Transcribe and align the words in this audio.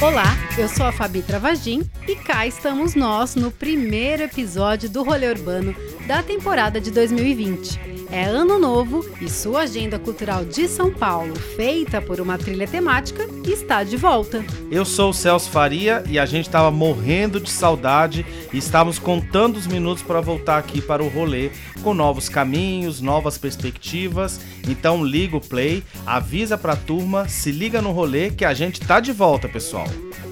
Olá, 0.00 0.24
eu 0.56 0.68
sou 0.68 0.86
a 0.86 0.92
Fabi 0.92 1.22
Travagin 1.22 1.82
e 2.06 2.14
cá 2.14 2.46
estamos 2.46 2.94
nós 2.94 3.34
no 3.34 3.50
primeiro 3.50 4.22
episódio 4.22 4.88
do 4.88 5.02
Rolê 5.02 5.30
Urbano 5.30 5.74
da 6.06 6.22
temporada 6.22 6.80
de 6.80 6.92
2020. 6.92 8.01
É 8.12 8.24
ano 8.24 8.58
novo 8.58 9.08
e 9.22 9.30
sua 9.30 9.62
agenda 9.62 9.98
cultural 9.98 10.44
de 10.44 10.68
São 10.68 10.92
Paulo, 10.92 11.34
feita 11.34 11.98
por 11.98 12.20
uma 12.20 12.36
trilha 12.36 12.68
temática, 12.68 13.26
está 13.42 13.82
de 13.82 13.96
volta. 13.96 14.44
Eu 14.70 14.84
sou 14.84 15.08
o 15.08 15.14
Celso 15.14 15.48
Faria 15.48 16.04
e 16.06 16.18
a 16.18 16.26
gente 16.26 16.46
estava 16.46 16.70
morrendo 16.70 17.40
de 17.40 17.50
saudade 17.50 18.26
e 18.52 18.58
estávamos 18.58 18.98
contando 18.98 19.56
os 19.56 19.66
minutos 19.66 20.02
para 20.02 20.20
voltar 20.20 20.58
aqui 20.58 20.82
para 20.82 21.02
o 21.02 21.08
rolê 21.08 21.52
com 21.82 21.94
novos 21.94 22.28
caminhos, 22.28 23.00
novas 23.00 23.38
perspectivas. 23.38 24.38
Então 24.68 25.02
liga 25.02 25.38
o 25.38 25.40
play, 25.40 25.82
avisa 26.04 26.58
para 26.58 26.74
a 26.74 26.76
turma, 26.76 27.26
se 27.28 27.50
liga 27.50 27.80
no 27.80 27.92
rolê 27.92 28.28
que 28.28 28.44
a 28.44 28.52
gente 28.52 28.78
tá 28.78 29.00
de 29.00 29.10
volta, 29.10 29.48
pessoal. 29.48 29.86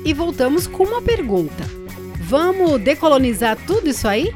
E 0.05 0.13
voltamos 0.13 0.67
com 0.67 0.85
uma 0.85 1.01
pergunta. 1.01 1.65
Vamos 2.21 2.79
decolonizar 2.83 3.57
tudo 3.67 3.89
isso 3.89 4.07
aí? 4.07 4.31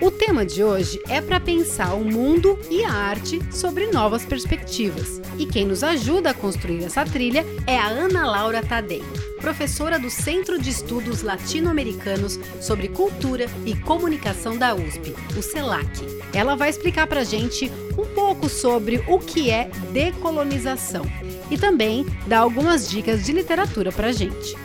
O 0.00 0.10
tema 0.10 0.46
de 0.46 0.64
hoje 0.64 0.98
é 1.10 1.20
para 1.20 1.38
pensar 1.38 1.92
o 1.92 2.02
mundo 2.02 2.58
e 2.70 2.82
a 2.82 2.90
arte 2.90 3.38
sobre 3.52 3.88
novas 3.88 4.24
perspectivas. 4.24 5.20
E 5.38 5.44
quem 5.44 5.66
nos 5.66 5.84
ajuda 5.84 6.30
a 6.30 6.34
construir 6.34 6.84
essa 6.84 7.04
trilha 7.04 7.44
é 7.66 7.76
a 7.76 7.88
Ana 7.88 8.24
Laura 8.26 8.62
Tadei, 8.62 9.02
professora 9.42 9.98
do 9.98 10.08
Centro 10.08 10.58
de 10.58 10.70
Estudos 10.70 11.20
Latino-Americanos 11.20 12.40
sobre 12.62 12.88
Cultura 12.88 13.44
e 13.66 13.76
Comunicação 13.76 14.56
da 14.56 14.74
USP, 14.74 15.14
o 15.36 15.42
CELAC. 15.42 15.90
Ela 16.32 16.56
vai 16.56 16.70
explicar 16.70 17.06
para 17.06 17.22
gente 17.22 17.70
um 17.98 18.06
pouco 18.14 18.48
sobre 18.48 19.04
o 19.06 19.18
que 19.18 19.50
é 19.50 19.70
decolonização 19.92 21.04
e 21.50 21.58
também 21.58 22.06
dar 22.26 22.38
algumas 22.38 22.88
dicas 22.88 23.26
de 23.26 23.32
literatura 23.32 23.92
para 23.92 24.12
gente. 24.12 24.56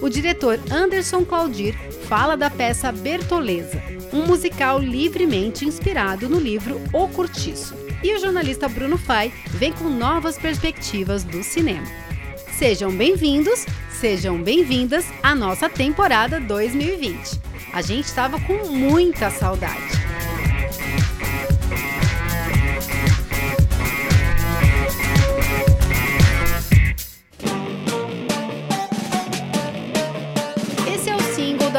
O 0.00 0.08
diretor 0.08 0.60
Anderson 0.70 1.24
Claudir 1.24 1.74
fala 2.08 2.36
da 2.36 2.50
peça 2.50 2.92
Bertoleza, 2.92 3.82
um 4.14 4.26
musical 4.26 4.78
livremente 4.78 5.64
inspirado 5.64 6.28
no 6.28 6.38
livro 6.38 6.80
O 6.92 7.08
Curtiço. 7.08 7.74
E 8.00 8.14
o 8.14 8.20
jornalista 8.20 8.68
Bruno 8.68 8.96
Fai 8.96 9.32
vem 9.46 9.72
com 9.72 9.88
novas 9.88 10.38
perspectivas 10.38 11.24
do 11.24 11.42
cinema. 11.42 11.86
Sejam 12.52 12.92
bem-vindos, 12.92 13.66
sejam 13.90 14.40
bem-vindas 14.40 15.04
à 15.20 15.34
nossa 15.34 15.68
temporada 15.68 16.38
2020. 16.38 17.40
A 17.72 17.82
gente 17.82 18.04
estava 18.04 18.38
com 18.40 18.68
muita 18.68 19.30
saudade. 19.30 20.03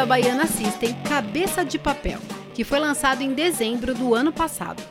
Da 0.05 0.09
Baiana 0.09 0.45
System 0.45 0.93
Cabeça 1.09 1.65
de 1.65 1.79
Papel, 1.79 2.19
que 2.53 2.63
foi 2.63 2.79
lançado 2.79 3.23
em 3.23 3.33
dezembro 3.33 3.95
do 3.95 4.13
ano 4.13 4.31
passado. 4.31 4.83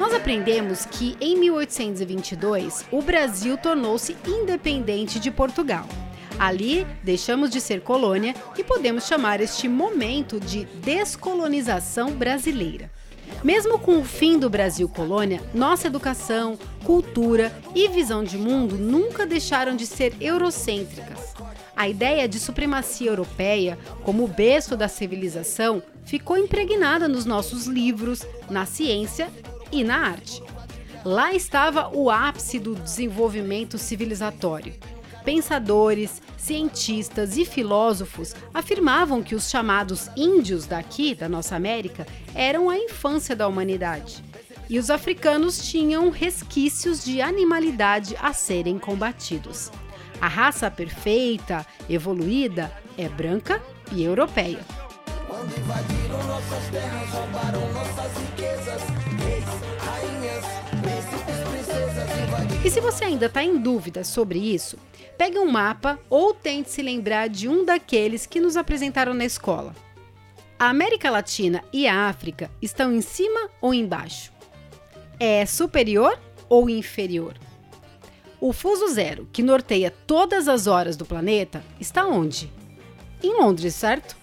Nós 0.00 0.12
aprendemos 0.12 0.84
que 0.84 1.16
em 1.20 1.38
1822 1.38 2.86
o 2.90 3.00
Brasil 3.00 3.56
tornou-se 3.56 4.16
independente 4.26 5.20
de 5.20 5.30
Portugal. 5.30 5.86
Ali 6.40 6.84
deixamos 7.04 7.50
de 7.50 7.60
ser 7.60 7.82
colônia 7.82 8.34
e 8.56 8.64
podemos 8.64 9.06
chamar 9.06 9.40
este 9.40 9.68
momento 9.68 10.40
de 10.40 10.64
descolonização 10.64 12.10
brasileira. 12.10 12.90
Mesmo 13.42 13.78
com 13.78 13.98
o 13.98 14.04
fim 14.04 14.38
do 14.38 14.50
Brasil 14.50 14.88
colônia, 14.88 15.40
nossa 15.54 15.86
educação, 15.86 16.58
cultura 16.84 17.56
e 17.74 17.88
visão 17.88 18.24
de 18.24 18.36
mundo 18.36 18.76
nunca 18.76 19.24
deixaram 19.24 19.76
de 19.76 19.86
ser 19.86 20.14
eurocêntricas. 20.20 21.34
A 21.76 21.88
ideia 21.88 22.26
de 22.26 22.40
supremacia 22.40 23.10
europeia 23.10 23.78
como 24.02 24.24
o 24.24 24.28
berço 24.28 24.76
da 24.76 24.88
civilização 24.88 25.80
ficou 26.04 26.36
impregnada 26.36 27.06
nos 27.06 27.24
nossos 27.24 27.66
livros, 27.66 28.26
na 28.50 28.66
ciência 28.66 29.30
e 29.70 29.84
na 29.84 29.98
arte. 29.98 30.42
Lá 31.04 31.32
estava 31.32 31.88
o 31.94 32.10
ápice 32.10 32.58
do 32.58 32.74
desenvolvimento 32.74 33.78
civilizatório 33.78 34.74
pensadores, 35.28 36.22
cientistas 36.38 37.36
e 37.36 37.44
filósofos 37.44 38.34
afirmavam 38.54 39.22
que 39.22 39.34
os 39.34 39.50
chamados 39.50 40.08
índios 40.16 40.64
daqui, 40.64 41.14
da 41.14 41.28
nossa 41.28 41.56
América, 41.56 42.06
eram 42.34 42.70
a 42.70 42.78
infância 42.78 43.36
da 43.36 43.46
humanidade. 43.46 44.24
E 44.70 44.78
os 44.78 44.88
africanos 44.88 45.58
tinham 45.68 46.10
resquícios 46.10 47.04
de 47.04 47.20
animalidade 47.20 48.16
a 48.20 48.32
serem 48.32 48.78
combatidos. 48.78 49.70
A 50.20 50.28
raça 50.28 50.70
perfeita, 50.70 51.66
evoluída, 51.88 52.72
é 52.96 53.08
branca 53.08 53.62
e 53.92 54.02
europeia. 54.02 54.58
Quando 55.26 55.56
invadiram 55.58 56.26
nossas 56.26 56.68
terras, 56.70 57.08
roubaram 57.10 57.72
nossas 57.72 58.12
riquezas, 58.18 58.82
reis, 59.24 59.44
rainhas, 59.78 60.44
príncipes, 60.82 61.48
princesas 61.50 62.18
invadiram. 62.26 62.64
E 62.64 62.70
se 62.70 62.80
você 62.80 63.04
ainda 63.04 63.26
está 63.26 63.42
em 63.42 63.58
dúvida 63.58 64.04
sobre 64.04 64.38
isso, 64.38 64.76
Pegue 65.18 65.36
um 65.36 65.50
mapa 65.50 65.98
ou 66.08 66.32
tente 66.32 66.70
se 66.70 66.80
lembrar 66.80 67.28
de 67.28 67.48
um 67.48 67.64
daqueles 67.64 68.24
que 68.24 68.38
nos 68.38 68.56
apresentaram 68.56 69.12
na 69.12 69.24
escola. 69.24 69.74
A 70.56 70.68
América 70.68 71.10
Latina 71.10 71.64
e 71.72 71.88
a 71.88 72.08
África 72.08 72.48
estão 72.62 72.92
em 72.94 73.00
cima 73.00 73.50
ou 73.60 73.74
embaixo? 73.74 74.32
É 75.18 75.44
superior 75.44 76.16
ou 76.48 76.70
inferior? 76.70 77.34
O 78.40 78.52
fuso 78.52 78.86
zero, 78.94 79.28
que 79.32 79.42
norteia 79.42 79.92
todas 80.06 80.46
as 80.46 80.68
horas 80.68 80.96
do 80.96 81.04
planeta, 81.04 81.64
está 81.80 82.06
onde? 82.06 82.48
Em 83.20 83.36
Londres, 83.36 83.74
certo? 83.74 84.16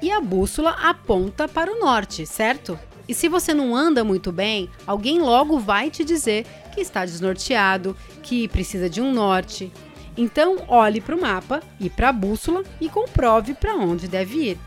E 0.00 0.12
a 0.12 0.20
bússola 0.20 0.70
aponta 0.70 1.48
para 1.48 1.72
o 1.72 1.80
norte, 1.80 2.24
certo? 2.24 2.78
E 3.08 3.14
se 3.14 3.28
você 3.28 3.52
não 3.52 3.74
anda 3.74 4.04
muito 4.04 4.30
bem, 4.30 4.70
alguém 4.86 5.20
logo 5.20 5.58
vai 5.58 5.90
te 5.90 6.04
dizer 6.04 6.46
que 6.72 6.80
está 6.80 7.04
desnorteado, 7.04 7.96
que 8.22 8.46
precisa 8.46 8.88
de 8.88 9.00
um 9.00 9.12
norte, 9.12 9.72
então, 10.16 10.64
olhe 10.68 11.00
para 11.00 11.16
o 11.16 11.20
mapa 11.20 11.60
e 11.80 11.90
para 11.90 12.10
a 12.10 12.12
bússola 12.12 12.62
e 12.80 12.88
comprove 12.88 13.54
para 13.54 13.74
onde 13.74 14.06
deve 14.06 14.50
ir. 14.50 14.58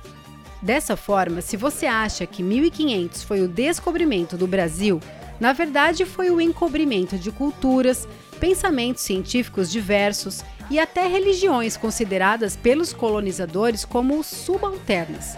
Dessa 0.62 0.98
forma, 0.98 1.42
se 1.42 1.56
você 1.56 1.86
acha 1.86 2.26
que 2.26 2.44
1500 2.44 3.24
foi 3.24 3.42
o 3.42 3.48
descobrimento 3.48 4.36
do 4.36 4.48
Brasil, 4.48 5.00
na 5.40 5.54
verdade 5.54 6.04
foi 6.04 6.30
o 6.30 6.42
encobrimento 6.42 7.18
de 7.18 7.32
culturas, 7.32 8.08
pensamentos 8.40 9.04
científicos 9.04 9.72
diversos 9.72 10.44
e 10.70 10.80
até 10.80 11.08
religiões 11.08 11.78
consideradas 11.78 12.58
pelos 12.58 12.92
colonizadores 12.92 13.86
como 13.86 14.22
subalternas. 14.24 15.38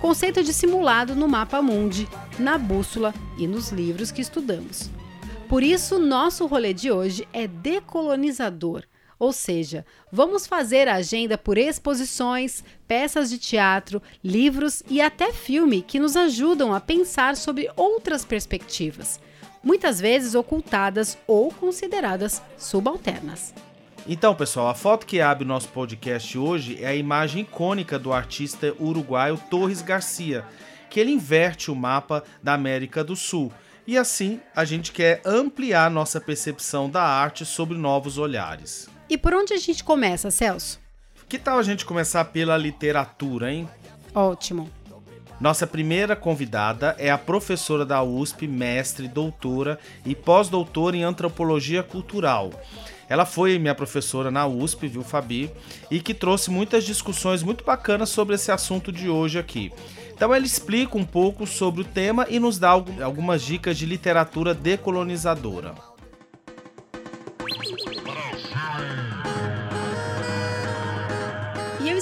Conceito 0.00 0.42
dissimulado 0.42 1.14
no 1.14 1.28
mapa 1.28 1.62
mundi, 1.62 2.08
na 2.38 2.58
bússola 2.58 3.14
e 3.38 3.46
nos 3.46 3.70
livros 3.70 4.10
que 4.10 4.20
estudamos. 4.20 4.90
Por 5.48 5.62
isso, 5.62 5.98
nosso 5.98 6.46
rolê 6.46 6.74
de 6.74 6.90
hoje 6.90 7.28
é 7.32 7.46
decolonizador 7.46 8.82
ou 9.18 9.32
seja, 9.32 9.84
vamos 10.10 10.46
fazer 10.46 10.88
a 10.88 10.96
agenda 10.96 11.38
por 11.38 11.58
exposições, 11.58 12.64
peças 12.86 13.30
de 13.30 13.38
teatro, 13.38 14.02
livros 14.22 14.82
e 14.88 15.00
até 15.00 15.32
filme 15.32 15.82
que 15.82 16.00
nos 16.00 16.16
ajudam 16.16 16.74
a 16.74 16.80
pensar 16.80 17.36
sobre 17.36 17.70
outras 17.76 18.24
perspectivas, 18.24 19.20
muitas 19.62 20.00
vezes 20.00 20.34
ocultadas 20.34 21.16
ou 21.26 21.50
consideradas 21.52 22.42
subalternas. 22.58 23.54
Então, 24.06 24.34
pessoal, 24.34 24.68
a 24.68 24.74
foto 24.74 25.06
que 25.06 25.22
abre 25.22 25.44
o 25.44 25.48
nosso 25.48 25.68
podcast 25.68 26.36
hoje 26.36 26.78
é 26.82 26.88
a 26.88 26.94
imagem 26.94 27.40
icônica 27.40 27.98
do 27.98 28.12
artista 28.12 28.74
uruguaio 28.78 29.40
Torres 29.48 29.80
Garcia, 29.80 30.44
que 30.90 31.00
ele 31.00 31.10
inverte 31.10 31.70
o 31.70 31.74
mapa 31.74 32.22
da 32.42 32.52
América 32.52 33.02
do 33.02 33.16
Sul. 33.16 33.50
E 33.86 33.96
assim, 33.96 34.40
a 34.54 34.64
gente 34.64 34.92
quer 34.92 35.22
ampliar 35.24 35.90
nossa 35.90 36.20
percepção 36.20 36.88
da 36.90 37.02
arte 37.02 37.46
sobre 37.46 37.78
novos 37.78 38.18
olhares. 38.18 38.93
E 39.08 39.18
por 39.18 39.34
onde 39.34 39.52
a 39.52 39.58
gente 39.58 39.84
começa, 39.84 40.30
Celso? 40.30 40.80
Que 41.28 41.38
tal 41.38 41.58
a 41.58 41.62
gente 41.62 41.84
começar 41.84 42.24
pela 42.26 42.56
literatura, 42.56 43.52
hein? 43.52 43.68
Ótimo. 44.14 44.70
Nossa 45.40 45.66
primeira 45.66 46.14
convidada 46.14 46.94
é 46.98 47.10
a 47.10 47.18
professora 47.18 47.84
da 47.84 48.02
USP, 48.02 48.46
mestre, 48.46 49.08
doutora 49.08 49.78
e 50.06 50.14
pós-doutora 50.14 50.96
em 50.96 51.02
antropologia 51.02 51.82
cultural. 51.82 52.50
Ela 53.08 53.26
foi 53.26 53.58
minha 53.58 53.74
professora 53.74 54.30
na 54.30 54.46
USP, 54.46 54.88
viu, 54.88 55.02
Fabi? 55.02 55.50
E 55.90 56.00
que 56.00 56.14
trouxe 56.14 56.50
muitas 56.50 56.84
discussões 56.84 57.42
muito 57.42 57.64
bacanas 57.64 58.08
sobre 58.08 58.36
esse 58.36 58.50
assunto 58.50 58.90
de 58.92 59.10
hoje 59.10 59.38
aqui. 59.38 59.72
Então 60.14 60.32
ela 60.32 60.46
explica 60.46 60.96
um 60.96 61.04
pouco 61.04 61.46
sobre 61.46 61.82
o 61.82 61.84
tema 61.84 62.26
e 62.30 62.38
nos 62.38 62.58
dá 62.58 62.70
algumas 62.70 63.42
dicas 63.42 63.76
de 63.76 63.84
literatura 63.84 64.54
decolonizadora. 64.54 65.74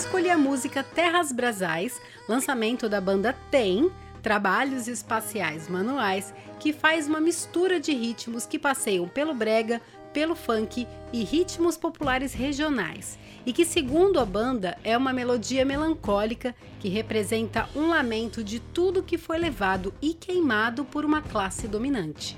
Escolhi 0.03 0.31
a 0.31 0.37
música 0.37 0.83
Terras 0.83 1.31
Brasais, 1.31 2.01
lançamento 2.29 2.89
da 2.89 3.01
banda 3.01 3.33
Tem, 3.53 3.89
Trabalhos 4.21 4.89
Espaciais 4.89 5.69
Manuais, 5.69 6.35
que 6.59 6.73
faz 6.73 7.07
uma 7.07 7.21
mistura 7.21 7.79
de 7.79 7.93
ritmos 7.93 8.45
que 8.45 8.59
passeiam 8.59 9.07
pelo 9.07 9.33
brega, 9.33 9.81
pelo 10.13 10.35
funk 10.35 10.89
e 11.13 11.23
ritmos 11.23 11.77
populares 11.77 12.35
regionais, 12.35 13.17
e 13.47 13.53
que, 13.53 13.65
segundo 13.65 14.19
a 14.19 14.25
banda, 14.25 14.77
é 14.83 14.99
uma 14.99 15.13
melodia 15.13 15.65
melancólica 15.65 16.53
que 16.81 16.89
representa 16.89 17.69
um 17.75 17.89
lamento 17.89 18.43
de 18.43 18.59
tudo 18.59 19.05
que 19.05 19.17
foi 19.17 19.39
levado 19.39 19.95
e 20.03 20.15
queimado 20.15 20.85
por 20.85 21.05
uma 21.05 21.23
classe 21.23 21.69
dominante. 21.69 22.37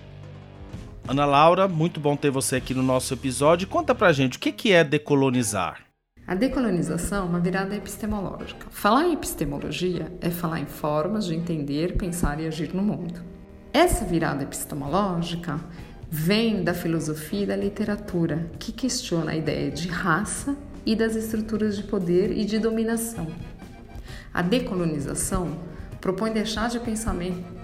Ana 1.09 1.25
Laura, 1.25 1.67
muito 1.67 1.99
bom 1.99 2.15
ter 2.15 2.31
você 2.31 2.57
aqui 2.57 2.75
no 2.75 2.83
nosso 2.83 3.15
episódio. 3.15 3.67
Conta 3.67 3.95
pra 3.95 4.13
gente 4.13 4.37
o 4.37 4.41
que 4.41 4.71
é 4.71 4.85
decolonizar. 4.85 5.84
A 6.27 6.35
decolonização 6.35 7.27
é 7.27 7.29
uma 7.29 7.39
virada 7.39 7.77
epistemológica. 7.77 8.67
Falar 8.71 9.05
em 9.05 9.13
epistemologia 9.13 10.11
é 10.23 10.31
falar 10.31 10.59
em 10.59 10.65
formas 10.65 11.27
de 11.27 11.35
entender, 11.35 11.99
pensar 11.99 12.41
e 12.41 12.47
agir 12.47 12.75
no 12.75 12.83
mundo. 12.83 13.21
Essa 13.71 14.07
virada 14.07 14.43
epistemológica 14.43 15.61
vem 16.11 16.65
da 16.65 16.73
filosofia 16.73 17.43
e 17.43 17.47
da 17.47 17.55
literatura, 17.55 18.51
que 18.59 18.73
questiona 18.73 19.33
a 19.33 19.37
ideia 19.37 19.71
de 19.71 19.87
raça 19.89 20.57
e 20.87 20.97
das 20.97 21.15
estruturas 21.15 21.77
de 21.77 21.83
poder 21.83 22.33
e 22.33 22.47
de 22.47 22.59
dominação. 22.59 23.27
A 24.33 24.41
decolonização 24.41 25.59
propõe 26.01 26.33
deixar 26.33 26.71
de 26.71 26.81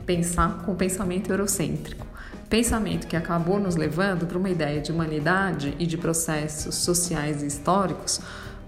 pensar 0.04 0.64
com 0.66 0.72
o 0.72 0.76
pensamento 0.76 1.30
eurocêntrico, 1.30 2.06
pensamento 2.50 3.06
que 3.06 3.16
acabou 3.16 3.58
nos 3.58 3.76
levando 3.76 4.26
para 4.26 4.36
uma 4.36 4.50
ideia 4.50 4.82
de 4.82 4.92
humanidade 4.92 5.74
e 5.78 5.86
de 5.86 5.96
processos 5.96 6.74
sociais 6.74 7.42
e 7.42 7.46
históricos 7.46 8.20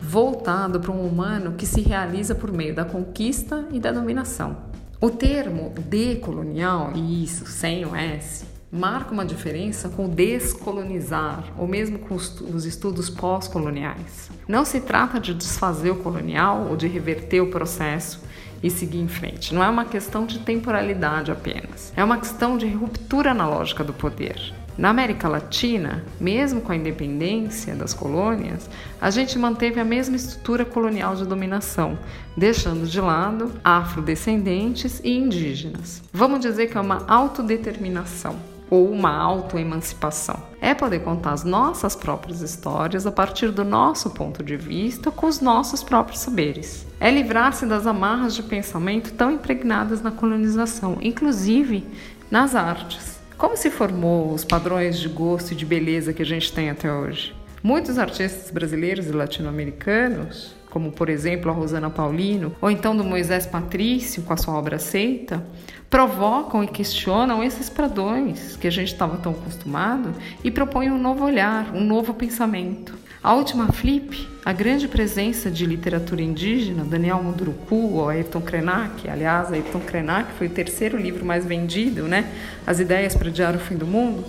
voltado 0.02 0.80
para 0.80 0.90
um 0.90 1.06
humano 1.06 1.52
que 1.52 1.64
se 1.64 1.80
realiza 1.80 2.34
por 2.34 2.52
meio 2.52 2.74
da 2.74 2.84
conquista 2.84 3.64
e 3.70 3.78
da 3.78 3.92
dominação. 3.92 4.56
O 5.00 5.08
termo 5.10 5.72
decolonial, 5.86 6.92
e 6.94 7.24
isso 7.24 7.46
sem 7.46 7.84
o 7.86 7.94
S, 7.94 8.44
marca 8.70 9.12
uma 9.12 9.24
diferença 9.24 9.88
com 9.88 10.08
descolonizar, 10.08 11.44
ou 11.56 11.66
mesmo 11.66 11.98
com 11.98 12.14
os 12.14 12.64
estudos 12.64 13.08
pós-coloniais. 13.08 14.30
Não 14.48 14.64
se 14.64 14.80
trata 14.80 15.20
de 15.20 15.34
desfazer 15.34 15.90
o 15.90 15.96
colonial 15.96 16.68
ou 16.68 16.76
de 16.76 16.88
reverter 16.88 17.40
o 17.40 17.50
processo 17.50 18.22
e 18.62 18.70
seguir 18.70 19.00
em 19.00 19.08
frente. 19.08 19.54
Não 19.54 19.62
é 19.62 19.68
uma 19.68 19.84
questão 19.84 20.24
de 20.24 20.38
temporalidade 20.38 21.30
apenas. 21.30 21.92
É 21.96 22.02
uma 22.02 22.18
questão 22.18 22.56
de 22.56 22.68
ruptura 22.68 23.34
na 23.34 23.48
lógica 23.48 23.82
do 23.82 23.92
poder. 23.92 24.54
Na 24.76 24.88
América 24.88 25.28
Latina, 25.28 26.02
mesmo 26.18 26.62
com 26.62 26.72
a 26.72 26.76
independência 26.76 27.76
das 27.76 27.92
colônias, 27.92 28.70
a 29.00 29.10
gente 29.10 29.38
manteve 29.38 29.78
a 29.78 29.84
mesma 29.84 30.16
estrutura 30.16 30.64
colonial 30.64 31.14
de 31.14 31.26
dominação, 31.26 31.98
deixando 32.36 32.86
de 32.86 33.00
lado 33.00 33.52
afrodescendentes 33.62 35.00
e 35.04 35.10
indígenas. 35.10 36.02
Vamos 36.12 36.40
dizer 36.40 36.68
que 36.68 36.78
é 36.78 36.80
uma 36.80 37.04
autodeterminação 37.06 38.36
ou 38.70 38.90
uma 38.90 39.14
autoemancipação. 39.14 40.42
É 40.58 40.72
poder 40.72 41.00
contar 41.00 41.32
as 41.32 41.44
nossas 41.44 41.94
próprias 41.94 42.40
histórias 42.40 43.06
a 43.06 43.12
partir 43.12 43.50
do 43.50 43.66
nosso 43.66 44.08
ponto 44.08 44.42
de 44.42 44.56
vista, 44.56 45.10
com 45.10 45.26
os 45.26 45.42
nossos 45.42 45.82
próprios 45.82 46.20
saberes. 46.20 46.86
É 46.98 47.10
livrar-se 47.10 47.66
das 47.66 47.86
amarras 47.86 48.34
de 48.34 48.42
pensamento 48.42 49.12
tão 49.12 49.30
impregnadas 49.30 50.00
na 50.00 50.10
colonização, 50.10 50.96
inclusive 51.02 51.86
nas 52.30 52.54
artes. 52.54 53.11
Como 53.36 53.56
se 53.56 53.70
formou 53.70 54.32
os 54.32 54.44
padrões 54.44 54.98
de 54.98 55.08
gosto 55.08 55.52
e 55.52 55.54
de 55.56 55.66
beleza 55.66 56.12
que 56.12 56.22
a 56.22 56.26
gente 56.26 56.52
tem 56.52 56.70
até 56.70 56.92
hoje? 56.92 57.34
Muitos 57.62 57.98
artistas 57.98 58.50
brasileiros 58.50 59.06
e 59.06 59.12
latino-americanos, 59.12 60.54
como 60.70 60.90
por 60.90 61.08
exemplo 61.08 61.50
a 61.50 61.54
Rosana 61.54 61.90
Paulino, 61.90 62.54
ou 62.60 62.70
então 62.70 62.96
do 62.96 63.04
Moisés 63.04 63.46
Patrício 63.46 64.22
com 64.22 64.32
a 64.32 64.36
sua 64.36 64.54
obra 64.54 64.76
Aceita, 64.76 65.44
provocam 65.88 66.64
e 66.64 66.68
questionam 66.68 67.44
esses 67.44 67.68
padrões 67.68 68.56
que 68.56 68.66
a 68.66 68.70
gente 68.70 68.92
estava 68.92 69.16
tão 69.18 69.32
acostumado 69.32 70.14
e 70.42 70.50
propõem 70.50 70.90
um 70.90 70.98
novo 70.98 71.24
olhar, 71.24 71.74
um 71.74 71.84
novo 71.84 72.14
pensamento. 72.14 73.01
A 73.22 73.34
última 73.34 73.70
flip, 73.70 74.28
a 74.44 74.52
grande 74.52 74.88
presença 74.88 75.48
de 75.48 75.64
literatura 75.64 76.20
indígena, 76.20 76.82
Daniel 76.82 77.22
Munduruku 77.22 78.08
Ayrton 78.08 78.40
Krenak, 78.40 79.08
aliás, 79.08 79.52
Ayrton 79.52 79.78
Krenak 79.78 80.32
foi 80.32 80.48
o 80.48 80.50
terceiro 80.50 80.98
livro 80.98 81.24
mais 81.24 81.46
vendido, 81.46 82.08
né? 82.08 82.28
As 82.66 82.80
ideias 82.80 83.14
para 83.14 83.28
adiar 83.28 83.54
o 83.54 83.60
fim 83.60 83.76
do 83.76 83.86
mundo, 83.86 84.24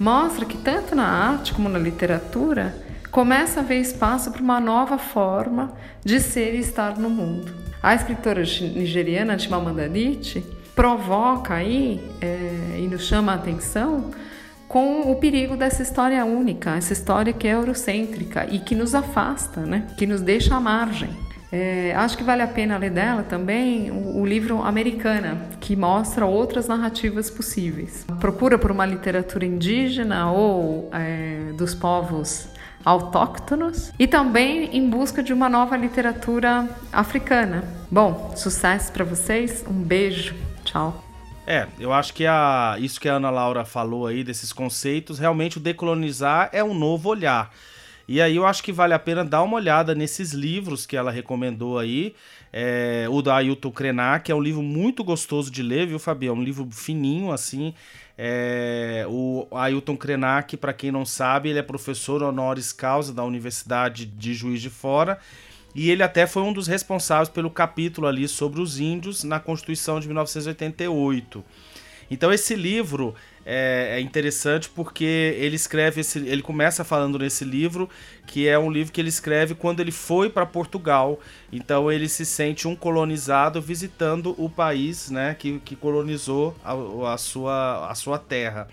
mostra 0.00 0.46
que 0.46 0.56
tanto 0.56 0.94
na 0.94 1.06
arte 1.06 1.52
como 1.52 1.68
na 1.68 1.78
literatura 1.78 2.74
começa 3.10 3.60
a 3.60 3.62
haver 3.62 3.82
espaço 3.82 4.30
para 4.30 4.40
uma 4.40 4.58
nova 4.58 4.96
forma 4.96 5.70
de 6.02 6.18
ser 6.18 6.54
e 6.54 6.60
estar 6.60 6.96
no 6.98 7.10
mundo. 7.10 7.52
A 7.82 7.94
escritora 7.94 8.40
nigeriana 8.40 9.38
Chimamanda 9.38 9.84
Adichie 9.84 10.42
provoca 10.74 11.52
aí 11.52 12.00
é, 12.18 12.78
e 12.78 12.88
nos 12.90 13.02
chama 13.02 13.32
a 13.32 13.34
atenção 13.34 14.10
com 14.72 15.12
o 15.12 15.16
perigo 15.16 15.54
dessa 15.54 15.82
história 15.82 16.24
única, 16.24 16.74
essa 16.76 16.94
história 16.94 17.30
que 17.30 17.46
é 17.46 17.52
eurocêntrica 17.52 18.48
e 18.50 18.58
que 18.58 18.74
nos 18.74 18.94
afasta, 18.94 19.60
né? 19.60 19.86
que 19.98 20.06
nos 20.06 20.22
deixa 20.22 20.56
à 20.56 20.60
margem. 20.60 21.10
É, 21.52 21.94
acho 21.94 22.16
que 22.16 22.24
vale 22.24 22.40
a 22.40 22.46
pena 22.46 22.78
ler 22.78 22.90
dela 22.90 23.22
também 23.22 23.90
o, 23.90 24.22
o, 24.22 24.24
livro 24.24 24.62
Americana, 24.62 25.46
que 25.60 25.76
mostra 25.76 26.24
outras 26.24 26.66
narrativas 26.68 27.28
possíveis. 27.28 28.06
Procura 28.18 28.58
por 28.58 28.70
uma 28.70 28.86
literatura 28.86 29.44
indígena 29.44 30.32
ou 30.32 30.88
é, 30.94 31.52
dos 31.52 31.74
povos 31.74 32.48
autóctonos 32.82 33.92
e 33.98 34.06
também 34.06 34.74
em 34.74 34.88
busca 34.88 35.22
de 35.22 35.34
uma 35.34 35.50
nova 35.50 35.76
literatura 35.76 36.66
africana. 36.90 37.62
Bom, 37.90 38.32
sucesso 38.34 38.90
para 38.90 39.04
vocês, 39.04 39.62
um 39.68 39.74
beijo, 39.74 40.34
tchau. 40.64 41.11
É, 41.46 41.66
eu 41.78 41.92
acho 41.92 42.14
que 42.14 42.24
a, 42.24 42.76
isso 42.78 43.00
que 43.00 43.08
a 43.08 43.14
Ana 43.14 43.30
Laura 43.30 43.64
falou 43.64 44.06
aí, 44.06 44.22
desses 44.22 44.52
conceitos, 44.52 45.18
realmente 45.18 45.58
o 45.58 45.60
decolonizar 45.60 46.48
é 46.52 46.62
um 46.62 46.72
novo 46.72 47.08
olhar. 47.08 47.52
E 48.06 48.20
aí 48.20 48.36
eu 48.36 48.46
acho 48.46 48.62
que 48.62 48.72
vale 48.72 48.94
a 48.94 48.98
pena 48.98 49.24
dar 49.24 49.42
uma 49.42 49.56
olhada 49.56 49.94
nesses 49.94 50.32
livros 50.32 50.86
que 50.86 50.96
ela 50.96 51.10
recomendou 51.10 51.78
aí. 51.78 52.14
É, 52.52 53.06
o 53.10 53.22
da 53.22 53.36
Ailton 53.36 53.70
Krenak, 53.70 54.30
é 54.30 54.34
um 54.34 54.40
livro 54.40 54.62
muito 54.62 55.02
gostoso 55.02 55.50
de 55.50 55.62
ler, 55.62 55.86
viu, 55.86 55.98
Fabi? 55.98 56.26
É 56.26 56.32
um 56.32 56.42
livro 56.42 56.68
fininho, 56.70 57.32
assim. 57.32 57.74
É, 58.16 59.06
o 59.08 59.48
Ailton 59.52 59.96
Krenak, 59.96 60.56
para 60.56 60.72
quem 60.72 60.92
não 60.92 61.04
sabe, 61.04 61.48
ele 61.48 61.58
é 61.58 61.62
professor 61.62 62.22
honoris 62.22 62.72
causa 62.72 63.12
da 63.12 63.24
Universidade 63.24 64.04
de 64.04 64.34
Juiz 64.34 64.60
de 64.60 64.70
Fora 64.70 65.18
e 65.74 65.90
ele 65.90 66.02
até 66.02 66.26
foi 66.26 66.42
um 66.42 66.52
dos 66.52 66.66
responsáveis 66.66 67.28
pelo 67.28 67.50
capítulo 67.50 68.06
ali 68.06 68.28
sobre 68.28 68.60
os 68.60 68.78
índios 68.78 69.24
na 69.24 69.40
Constituição 69.40 69.98
de 70.00 70.06
1988. 70.06 71.44
Então 72.10 72.30
esse 72.30 72.54
livro 72.54 73.14
é, 73.44 73.96
é, 73.96 74.00
interessante 74.00 74.68
porque 74.68 75.34
ele 75.38 75.56
escreve 75.56 76.02
esse, 76.02 76.18
ele 76.18 76.42
começa 76.42 76.84
falando 76.84 77.18
nesse 77.18 77.42
livro 77.42 77.88
que 78.26 78.46
é 78.46 78.58
um 78.58 78.70
livro 78.70 78.92
que 78.92 79.00
ele 79.00 79.08
escreve 79.08 79.54
quando 79.54 79.80
ele 79.80 79.90
foi 79.90 80.28
para 80.28 80.44
Portugal. 80.44 81.18
Então 81.50 81.90
ele 81.90 82.08
se 82.08 82.26
sente 82.26 82.68
um 82.68 82.76
colonizado 82.76 83.62
visitando 83.62 84.34
o 84.36 84.50
país, 84.50 85.10
né, 85.10 85.34
que, 85.38 85.58
que 85.60 85.74
colonizou 85.74 86.54
a, 86.62 87.14
a, 87.14 87.16
sua, 87.16 87.88
a 87.90 87.94
sua 87.94 88.18
terra. 88.18 88.68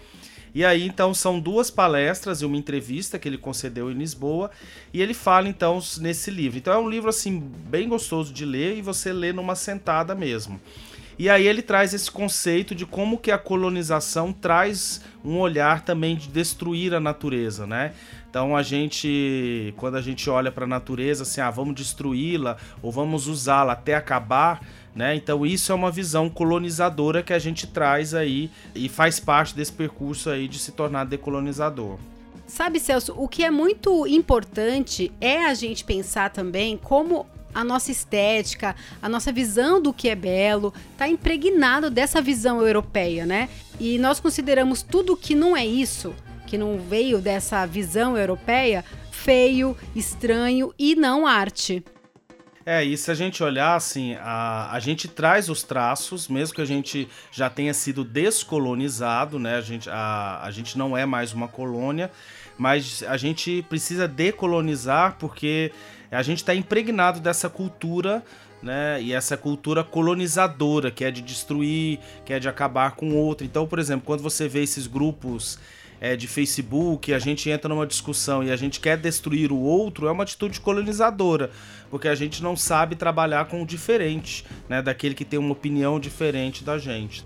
E 0.54 0.66
aí, 0.66 0.86
então, 0.86 1.14
são 1.14 1.40
duas 1.40 1.70
palestras 1.70 2.42
e 2.42 2.46
uma 2.46 2.58
entrevista 2.58 3.20
que 3.20 3.28
ele 3.28 3.38
concedeu 3.38 3.92
em 3.92 3.96
Lisboa. 3.96 4.50
E 4.94 5.02
ele 5.02 5.14
fala, 5.14 5.48
então, 5.48 5.80
nesse 6.00 6.32
livro. 6.32 6.58
Então, 6.58 6.74
é 6.74 6.78
um 6.78 6.90
livro, 6.90 7.10
assim, 7.10 7.40
bem 7.40 7.88
gostoso 7.88 8.34
de 8.34 8.46
ler 8.46 8.78
e 8.78 8.82
você 8.82 9.14
lê 9.14 9.32
numa 9.32 9.56
sentada 9.56 10.16
mesmo. 10.16 10.60
E 11.20 11.30
aí 11.30 11.46
ele 11.46 11.62
traz 11.62 11.94
esse 11.94 12.10
conceito 12.10 12.74
de 12.74 12.86
como 12.86 13.18
que 13.18 13.30
a 13.30 13.38
colonização 13.38 14.32
traz 14.32 15.02
um 15.22 15.38
olhar 15.38 15.84
também 15.84 16.16
de 16.16 16.30
destruir 16.30 16.94
a 16.94 17.00
natureza, 17.02 17.68
né? 17.68 17.92
Então 18.30 18.56
a 18.56 18.64
gente, 18.64 19.74
quando 19.76 19.96
a 19.96 20.02
gente 20.02 20.30
olha 20.30 20.50
para 20.50 20.64
a 20.64 20.68
natureza, 20.68 21.24
assim, 21.24 21.42
ah, 21.42 21.52
vamos 21.52 21.76
destruí-la 21.76 22.56
ou 22.82 22.90
vamos 22.90 23.28
usá-la 23.28 23.74
até 23.74 23.96
acabar, 23.96 24.62
né? 24.96 25.16
Então 25.16 25.46
isso 25.46 25.72
é 25.72 25.76
uma 25.76 25.92
visão 25.92 26.30
colonizadora 26.30 27.24
que 27.24 27.34
a 27.34 27.40
gente 27.40 27.68
traz 27.68 28.14
aí 28.14 28.50
e 28.74 28.90
faz 28.90 29.20
parte 29.20 29.56
desse 29.56 29.72
percurso 29.72 30.30
aí 30.30 30.48
de 30.48 30.60
se 30.60 30.72
tornar 30.72 31.06
decolonizador. 31.06 31.98
Sabe, 32.48 32.80
Celso, 32.80 33.14
o 33.16 33.28
que 33.28 33.44
é 33.44 33.52
muito 33.52 34.08
importante 34.08 35.12
é 35.22 35.46
a 35.46 35.54
gente 35.54 35.86
pensar 35.86 36.32
também 36.32 36.78
como 36.78 37.28
a 37.54 37.64
nossa 37.64 37.92
estética, 37.92 38.76
a 39.02 39.08
nossa 39.08 39.32
visão 39.32 39.82
do 39.82 39.94
que 39.94 40.10
é 40.10 40.16
belo, 40.16 40.74
está 40.92 41.08
impregnado 41.08 41.90
dessa 41.90 42.22
visão 42.22 42.66
europeia, 42.66 43.26
né? 43.26 43.50
E 43.80 43.98
nós 43.98 44.20
consideramos 44.20 44.82
tudo 44.82 45.16
que 45.16 45.36
não 45.36 45.56
é 45.56 45.66
isso, 45.66 46.14
que 46.48 46.58
não 46.58 46.80
veio 46.80 47.20
dessa 47.20 47.66
visão 47.66 48.18
europeia, 48.18 48.84
feio, 49.12 49.78
estranho 49.96 50.74
e 50.78 50.96
não 50.96 51.28
arte. 51.28 51.84
É, 52.72 52.84
e 52.84 52.96
se 52.96 53.10
a 53.10 53.16
gente 53.16 53.42
olhar 53.42 53.76
assim, 53.76 54.14
a, 54.22 54.72
a 54.72 54.80
gente 54.80 55.08
traz 55.08 55.50
os 55.50 55.64
traços, 55.64 56.28
mesmo 56.28 56.54
que 56.54 56.62
a 56.62 56.66
gente 56.66 57.10
já 57.32 57.50
tenha 57.50 57.74
sido 57.74 58.04
descolonizado, 58.04 59.40
né? 59.40 59.56
A 59.56 59.62
gente, 59.62 59.90
a, 59.90 60.40
a 60.44 60.52
gente 60.52 60.78
não 60.78 60.96
é 60.96 61.04
mais 61.04 61.34
uma 61.34 61.48
colônia, 61.48 62.12
mas 62.60 63.02
a 63.08 63.18
gente 63.18 63.66
precisa 63.68 64.08
decolonizar 64.08 65.16
porque 65.18 65.72
a 66.12 66.22
gente 66.22 66.38
está 66.38 66.54
impregnado 66.54 67.20
dessa 67.20 67.50
cultura 67.50 68.24
né? 68.62 69.02
E 69.02 69.14
essa 69.14 69.36
cultura 69.36 69.84
colonizadora, 69.84 70.92
que 70.92 71.04
é 71.04 71.10
de 71.10 71.24
destruir, 71.24 71.98
que 72.24 72.34
é 72.34 72.40
de 72.40 72.48
acabar 72.48 72.92
com 72.92 73.16
outro. 73.16 73.48
Então, 73.48 73.66
por 73.66 73.80
exemplo, 73.80 74.06
quando 74.06 74.22
você 74.22 74.48
vê 74.48 74.62
esses 74.62 74.86
grupos 74.86 75.58
é, 76.02 76.16
de 76.16 76.28
Facebook, 76.28 77.14
a 77.14 77.20
gente 77.20 77.50
entra 77.50 77.68
numa 77.70 77.86
discussão 77.86 78.44
e 78.44 78.52
a 78.52 78.56
gente 78.56 78.80
quer 78.80 78.98
destruir 78.98 79.52
o 79.52 79.60
outro, 79.60 80.08
é 80.08 80.12
uma 80.12 80.24
atitude 80.24 80.60
colonizadora, 80.60 81.52
porque 81.90 82.08
a 82.08 82.16
gente 82.16 82.42
não 82.42 82.56
sabe 82.56 82.96
trabalhar 82.96 83.46
com 83.46 83.62
o 83.62 83.66
diferente, 83.66 84.46
né, 84.68 84.82
daquele 84.82 85.16
que 85.16 85.26
tem 85.26 85.40
uma 85.40 85.52
opinião 85.52 86.00
diferente 86.00 86.64
da 86.64 86.78
gente. 86.78 87.26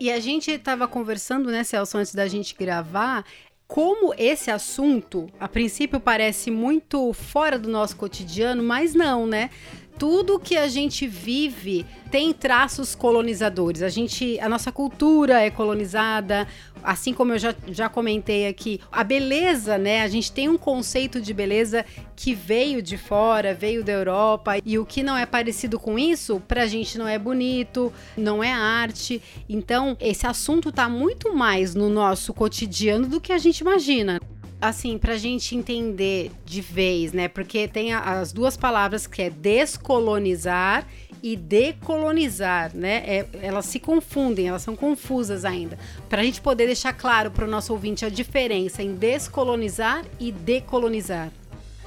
E 0.00 0.10
a 0.10 0.18
gente 0.18 0.50
estava 0.50 0.88
conversando, 0.88 1.50
né, 1.50 1.62
Celso, 1.62 1.96
antes 1.96 2.14
da 2.14 2.26
gente 2.26 2.54
gravar, 2.58 3.24
como 3.66 4.14
esse 4.18 4.50
assunto, 4.50 5.28
a 5.40 5.48
princípio, 5.48 5.98
parece 5.98 6.50
muito 6.50 7.12
fora 7.12 7.58
do 7.58 7.68
nosso 7.68 7.96
cotidiano, 7.96 8.62
mas 8.62 8.94
não, 8.94 9.26
né? 9.26 9.50
Tudo 9.98 10.38
que 10.38 10.56
a 10.56 10.68
gente 10.68 11.06
vive 11.06 11.86
tem 12.10 12.32
traços 12.32 12.94
colonizadores. 12.94 13.82
A 13.82 13.88
gente, 13.88 14.38
a 14.40 14.48
nossa 14.48 14.70
cultura 14.70 15.40
é 15.40 15.50
colonizada, 15.50 16.46
assim 16.82 17.12
como 17.12 17.32
eu 17.32 17.38
já, 17.38 17.54
já 17.68 17.88
comentei 17.88 18.46
aqui. 18.46 18.80
A 18.92 19.02
beleza, 19.02 19.78
né? 19.78 20.02
A 20.02 20.08
gente 20.08 20.30
tem 20.30 20.48
um 20.48 20.58
conceito 20.58 21.20
de 21.20 21.32
beleza 21.32 21.84
que 22.14 22.34
veio 22.34 22.80
de 22.80 22.96
fora, 22.96 23.54
veio 23.54 23.82
da 23.82 23.92
Europa, 23.92 24.58
e 24.64 24.78
o 24.78 24.86
que 24.86 25.02
não 25.02 25.16
é 25.16 25.26
parecido 25.26 25.78
com 25.78 25.98
isso, 25.98 26.40
pra 26.46 26.66
gente 26.66 26.96
não 26.98 27.08
é 27.08 27.18
bonito, 27.18 27.92
não 28.16 28.42
é 28.42 28.52
arte. 28.52 29.20
Então, 29.48 29.96
esse 30.00 30.26
assunto 30.26 30.70
tá 30.70 30.88
muito 30.88 31.34
mais 31.34 31.74
no 31.74 31.88
nosso 31.88 32.32
cotidiano 32.32 33.08
do 33.08 33.20
que 33.20 33.32
a 33.32 33.38
gente 33.38 33.60
imagina 33.60 34.20
assim, 34.68 34.98
pra 34.98 35.16
gente 35.16 35.54
entender 35.54 36.30
de 36.44 36.60
vez, 36.60 37.12
né? 37.12 37.28
Porque 37.28 37.68
tem 37.68 37.92
as 37.92 38.32
duas 38.32 38.56
palavras 38.56 39.06
que 39.06 39.22
é 39.22 39.30
descolonizar 39.30 40.86
e 41.22 41.36
decolonizar, 41.36 42.74
né? 42.74 43.02
É, 43.06 43.26
elas 43.40 43.66
se 43.66 43.80
confundem, 43.80 44.48
elas 44.48 44.62
são 44.62 44.76
confusas 44.76 45.44
ainda. 45.44 45.78
Para 46.08 46.20
a 46.20 46.24
gente 46.24 46.40
poder 46.40 46.66
deixar 46.66 46.92
claro 46.92 47.30
para 47.30 47.44
o 47.44 47.48
nosso 47.48 47.72
ouvinte 47.72 48.04
a 48.04 48.08
diferença 48.08 48.82
em 48.82 48.94
descolonizar 48.94 50.04
e 50.20 50.30
decolonizar. 50.30 51.30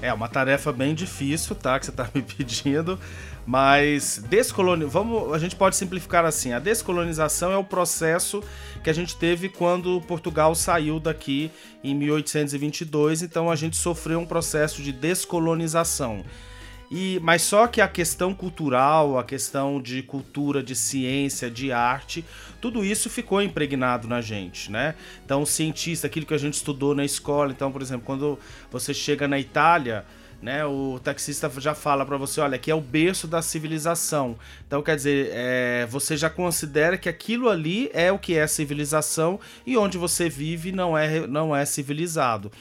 É 0.02 0.14
uma 0.14 0.28
tarefa 0.28 0.72
bem 0.72 0.94
difícil, 0.94 1.56
tá? 1.56 1.80
Que 1.80 1.86
você 1.86 1.92
tá 1.92 2.08
me 2.14 2.22
pedindo. 2.22 3.00
Mas 3.46 4.22
descolonização, 4.30 5.06
vamos, 5.06 5.34
a 5.34 5.40
gente 5.40 5.56
pode 5.56 5.76
simplificar 5.76 6.26
assim: 6.26 6.52
a 6.52 6.60
descolonização 6.60 7.52
é 7.52 7.58
o 7.58 7.64
processo 7.64 8.44
que 8.84 8.90
a 8.90 8.94
gente 8.94 9.16
teve 9.16 9.48
quando 9.48 10.02
Portugal 10.02 10.54
saiu 10.54 11.00
daqui 11.00 11.50
em 11.84 11.96
1822, 11.96 13.22
então 13.22 13.50
a 13.50 13.56
gente 13.56 13.78
sofreu 13.78 14.20
um 14.20 14.26
processo 14.26 14.82
de 14.82 14.92
descolonização. 14.92 16.24
E, 16.90 17.20
mas 17.22 17.42
só 17.42 17.68
que 17.68 17.82
a 17.82 17.88
questão 17.88 18.34
cultural, 18.34 19.20
a 19.20 19.24
questão 19.24 19.82
de 19.82 20.02
cultura, 20.02 20.64
de 20.64 20.74
ciência, 20.74 21.50
de 21.52 21.72
arte, 21.72 22.24
tudo 22.62 22.84
isso 22.84 23.10
ficou 23.10 23.42
impregnado 23.42 24.08
na 24.08 24.22
gente, 24.22 24.72
né? 24.72 24.96
Então, 25.26 25.46
cientista, 25.46 26.08
aquilo 26.08 26.26
que 26.26 26.34
a 26.34 26.38
gente 26.38 26.54
estudou 26.54 26.96
na 26.96 27.04
escola, 27.04 27.52
então, 27.52 27.72
por 27.72 27.82
exemplo, 27.82 28.06
quando 28.06 28.40
você 28.72 28.94
chega 28.94 29.28
na 29.28 29.38
Itália, 29.38 30.06
né? 30.42 30.66
O 30.66 31.00
taxista 31.04 31.52
já 31.58 31.74
fala 31.74 32.06
para 32.06 32.16
você, 32.16 32.40
olha, 32.40 32.56
aqui 32.56 32.72
é 32.72 32.76
o 32.76 32.82
berço 32.82 33.28
da 33.28 33.42
civilização. 33.42 34.38
Então, 34.66 34.82
quer 34.82 34.96
dizer, 34.96 35.30
é, 35.34 35.86
você 35.88 36.16
já 36.16 36.30
considera 36.30 36.98
que 36.98 37.10
aquilo 37.10 37.50
ali 37.50 37.90
é 37.94 38.12
o 38.12 38.20
que 38.20 38.36
é 38.36 38.46
civilização 38.48 39.40
e 39.66 39.76
onde 39.76 39.98
você 39.98 40.30
vive 40.30 40.72
não 40.72 40.98
é, 40.98 41.26
não 41.28 41.56
é 41.56 41.66
civilizado. 41.66 42.52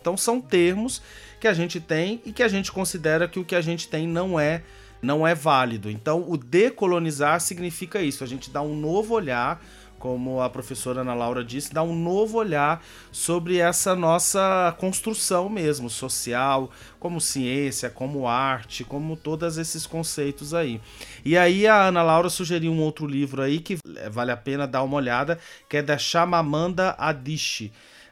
Então, 0.00 0.16
são 0.16 0.40
termos 0.40 1.02
que 1.40 1.48
a 1.48 1.54
gente 1.54 1.80
tem 1.80 2.20
e 2.24 2.32
que 2.32 2.42
a 2.42 2.48
gente 2.48 2.70
considera 2.70 3.26
que 3.26 3.40
o 3.40 3.44
que 3.44 3.56
a 3.56 3.60
gente 3.60 3.88
tem 3.88 4.06
não 4.06 4.38
é 4.38 4.62
não 5.02 5.26
é 5.26 5.34
válido. 5.34 5.90
Então, 5.90 6.26
o 6.28 6.36
decolonizar 6.36 7.40
significa 7.40 8.02
isso, 8.02 8.22
a 8.22 8.26
gente 8.26 8.50
dá 8.50 8.60
um 8.60 8.76
novo 8.76 9.14
olhar 9.14 9.58
como 10.00 10.40
a 10.40 10.48
professora 10.48 11.02
Ana 11.02 11.12
Laura 11.12 11.44
disse, 11.44 11.74
dá 11.74 11.82
um 11.82 11.94
novo 11.94 12.38
olhar 12.38 12.82
sobre 13.12 13.58
essa 13.58 13.94
nossa 13.94 14.74
construção 14.78 15.48
mesmo, 15.50 15.90
social, 15.90 16.70
como 16.98 17.20
ciência, 17.20 17.90
como 17.90 18.26
arte, 18.26 18.82
como 18.82 19.14
todos 19.14 19.58
esses 19.58 19.86
conceitos 19.86 20.54
aí. 20.54 20.80
E 21.22 21.36
aí 21.36 21.66
a 21.66 21.88
Ana 21.88 22.02
Laura 22.02 22.30
sugeriu 22.30 22.72
um 22.72 22.80
outro 22.80 23.06
livro 23.06 23.42
aí 23.42 23.60
que 23.60 23.76
vale 24.10 24.32
a 24.32 24.36
pena 24.38 24.66
dar 24.66 24.82
uma 24.82 24.96
olhada, 24.96 25.38
que 25.68 25.76
é 25.76 25.82
da 25.82 25.98
Chamamanda 25.98 26.96
Adichie. 26.98 27.70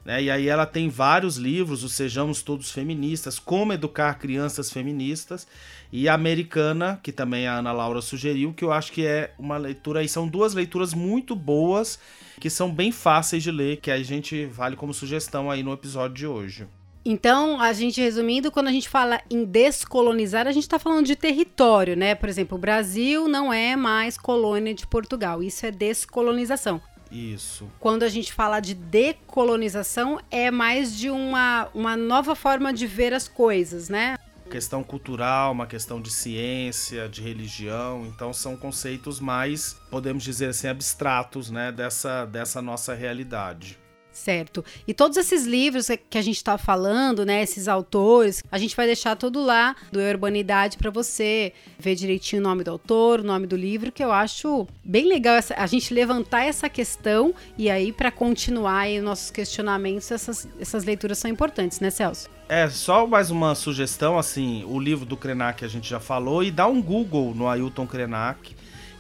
Né? 0.08 0.22
E 0.22 0.30
aí 0.30 0.48
ela 0.48 0.64
tem 0.64 0.88
vários 0.88 1.36
livros, 1.36 1.84
o 1.84 1.88
Sejamos 1.88 2.40
Todos 2.40 2.70
Feministas, 2.70 3.38
Como 3.38 3.74
Educar 3.74 4.14
Crianças 4.14 4.72
Feministas, 4.72 5.46
e 5.92 6.08
a 6.08 6.14
americana, 6.14 6.98
que 7.02 7.12
também 7.12 7.46
a 7.46 7.58
Ana 7.58 7.72
Laura 7.72 8.00
sugeriu, 8.00 8.54
que 8.54 8.64
eu 8.64 8.72
acho 8.72 8.90
que 8.90 9.04
é 9.04 9.34
uma 9.38 9.58
leitura 9.58 10.00
aí, 10.00 10.08
são 10.08 10.26
duas 10.26 10.54
leituras 10.54 10.94
muito 10.94 11.36
boas, 11.36 11.98
que 12.40 12.48
são 12.48 12.72
bem 12.72 12.90
fáceis 12.90 13.42
de 13.42 13.50
ler, 13.50 13.82
que 13.82 13.90
a 13.90 14.02
gente 14.02 14.46
vale 14.46 14.76
como 14.76 14.94
sugestão 14.94 15.50
aí 15.50 15.62
no 15.62 15.74
episódio 15.74 16.16
de 16.16 16.26
hoje. 16.26 16.66
Então, 17.04 17.60
a 17.60 17.72
gente 17.74 18.00
resumindo, 18.00 18.50
quando 18.50 18.68
a 18.68 18.72
gente 18.72 18.88
fala 18.88 19.20
em 19.30 19.44
descolonizar, 19.44 20.46
a 20.46 20.52
gente 20.52 20.64
está 20.64 20.78
falando 20.78 21.04
de 21.04 21.16
território, 21.16 21.94
né? 21.94 22.14
Por 22.14 22.30
exemplo, 22.30 22.56
o 22.56 22.60
Brasil 22.60 23.28
não 23.28 23.52
é 23.52 23.76
mais 23.76 24.16
colônia 24.16 24.74
de 24.74 24.86
Portugal. 24.86 25.42
Isso 25.42 25.64
é 25.64 25.70
descolonização. 25.70 26.80
Isso. 27.10 27.70
Quando 27.80 28.02
a 28.02 28.08
gente 28.08 28.32
fala 28.32 28.60
de 28.60 28.74
decolonização, 28.74 30.20
é 30.30 30.50
mais 30.50 30.96
de 30.96 31.10
uma, 31.10 31.68
uma 31.74 31.96
nova 31.96 32.34
forma 32.34 32.72
de 32.72 32.86
ver 32.86 33.14
as 33.14 33.26
coisas, 33.26 33.88
né? 33.88 34.16
questão 34.48 34.82
cultural, 34.82 35.52
uma 35.52 35.66
questão 35.66 36.00
de 36.00 36.10
ciência, 36.10 37.08
de 37.08 37.20
religião. 37.20 38.06
Então 38.06 38.32
são 38.32 38.56
conceitos 38.56 39.20
mais, 39.20 39.74
podemos 39.90 40.24
dizer 40.24 40.48
assim, 40.48 40.68
abstratos, 40.68 41.50
né, 41.50 41.70
dessa, 41.70 42.24
dessa 42.24 42.62
nossa 42.62 42.94
realidade. 42.94 43.78
Certo. 44.18 44.64
E 44.86 44.92
todos 44.92 45.16
esses 45.16 45.46
livros 45.46 45.86
que 46.10 46.18
a 46.18 46.22
gente 46.22 46.36
está 46.36 46.58
falando, 46.58 47.24
né, 47.24 47.40
esses 47.40 47.68
autores, 47.68 48.42
a 48.50 48.58
gente 48.58 48.74
vai 48.74 48.84
deixar 48.84 49.14
tudo 49.14 49.40
lá 49.40 49.76
do 49.92 50.00
Urbanidade 50.00 50.76
para 50.76 50.90
você 50.90 51.52
ver 51.78 51.94
direitinho 51.94 52.42
o 52.42 52.44
nome 52.44 52.64
do 52.64 52.70
autor, 52.72 53.20
o 53.20 53.22
nome 53.22 53.46
do 53.46 53.56
livro, 53.56 53.92
que 53.92 54.02
eu 54.02 54.10
acho 54.10 54.66
bem 54.84 55.06
legal 55.08 55.36
essa, 55.36 55.54
a 55.54 55.66
gente 55.68 55.94
levantar 55.94 56.42
essa 56.42 56.68
questão 56.68 57.32
e 57.56 57.70
aí 57.70 57.92
para 57.92 58.10
continuar 58.10 58.80
aí 58.80 59.00
nossos 59.00 59.30
questionamentos, 59.30 60.10
essas, 60.10 60.48
essas 60.58 60.84
leituras 60.84 61.16
são 61.18 61.30
importantes, 61.30 61.78
né, 61.78 61.88
Celso? 61.88 62.28
É, 62.48 62.68
só 62.68 63.06
mais 63.06 63.30
uma 63.30 63.54
sugestão, 63.54 64.18
assim, 64.18 64.64
o 64.66 64.80
livro 64.80 65.06
do 65.06 65.16
Krenak 65.16 65.64
a 65.64 65.68
gente 65.68 65.88
já 65.88 66.00
falou, 66.00 66.42
e 66.42 66.50
dá 66.50 66.66
um 66.66 66.82
Google 66.82 67.34
no 67.36 67.46
Ailton 67.46 67.86
Krenak, 67.86 68.56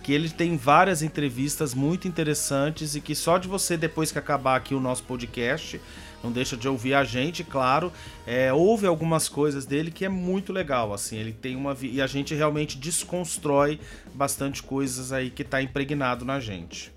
que 0.08 0.12
ele 0.14 0.30
tem 0.30 0.56
várias 0.56 1.02
entrevistas 1.02 1.74
muito 1.74 2.08
interessantes 2.08 2.94
e 2.94 3.00
que 3.02 3.14
só 3.14 3.36
de 3.36 3.46
você, 3.46 3.76
depois 3.76 4.10
que 4.10 4.18
acabar 4.18 4.56
aqui 4.56 4.74
o 4.74 4.80
nosso 4.80 5.02
podcast, 5.02 5.78
não 6.24 6.32
deixa 6.32 6.56
de 6.56 6.66
ouvir 6.66 6.94
a 6.94 7.04
gente, 7.04 7.44
claro, 7.44 7.92
é, 8.26 8.50
ouve 8.50 8.86
algumas 8.86 9.28
coisas 9.28 9.66
dele 9.66 9.90
que 9.90 10.06
é 10.06 10.08
muito 10.08 10.50
legal, 10.50 10.94
assim, 10.94 11.18
ele 11.18 11.34
tem 11.34 11.54
uma... 11.54 11.76
e 11.82 12.00
a 12.00 12.06
gente 12.06 12.34
realmente 12.34 12.78
desconstrói 12.78 13.78
bastante 14.14 14.62
coisas 14.62 15.12
aí 15.12 15.28
que 15.28 15.42
está 15.42 15.60
impregnado 15.60 16.24
na 16.24 16.40
gente. 16.40 16.90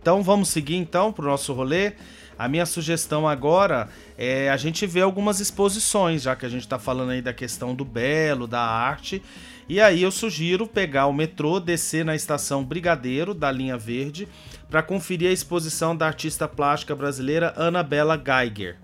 Então 0.00 0.22
vamos 0.22 0.48
seguir 0.48 0.76
então 0.76 1.12
para 1.12 1.24
o 1.24 1.28
nosso 1.28 1.52
rolê. 1.52 1.94
A 2.38 2.46
minha 2.48 2.66
sugestão 2.66 3.26
agora 3.26 3.88
é 4.16 4.50
a 4.50 4.56
gente 4.56 4.86
ver 4.86 5.00
algumas 5.00 5.40
exposições, 5.40 6.22
já 6.22 6.36
que 6.36 6.46
a 6.46 6.48
gente 6.48 6.62
está 6.62 6.78
falando 6.78 7.10
aí 7.10 7.20
da 7.20 7.32
questão 7.32 7.74
do 7.74 7.84
belo, 7.84 8.46
da 8.46 8.60
arte. 8.60 9.20
E 9.68 9.80
aí 9.80 10.02
eu 10.02 10.12
sugiro 10.12 10.66
pegar 10.66 11.06
o 11.06 11.12
metrô, 11.12 11.58
descer 11.58 12.04
na 12.04 12.14
estação 12.14 12.64
Brigadeiro, 12.64 13.34
da 13.34 13.50
linha 13.50 13.76
verde, 13.76 14.28
para 14.70 14.82
conferir 14.82 15.28
a 15.28 15.32
exposição 15.32 15.96
da 15.96 16.06
artista 16.06 16.46
plástica 16.46 16.94
brasileira 16.94 17.52
Anabela 17.56 18.16
Geiger. 18.16 18.76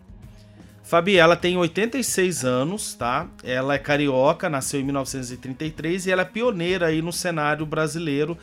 Fabi, 0.83 1.17
ela 1.17 1.37
tem 1.37 1.57
86 1.57 2.45
anos, 2.45 2.95
tá? 2.95 3.29
Ela 3.45 3.75
é 3.75 3.79
carioca, 3.79 4.51
nasceu 4.51 4.81
em 4.81 4.85
1933 4.85 6.07
e 6.07 6.11
ela 6.11 6.23
é 6.23 6.25
pioneira 6.25 6.87
aí 6.87 7.01
no 7.01 7.13
cenário 7.13 7.65
brasileiro 7.65 8.37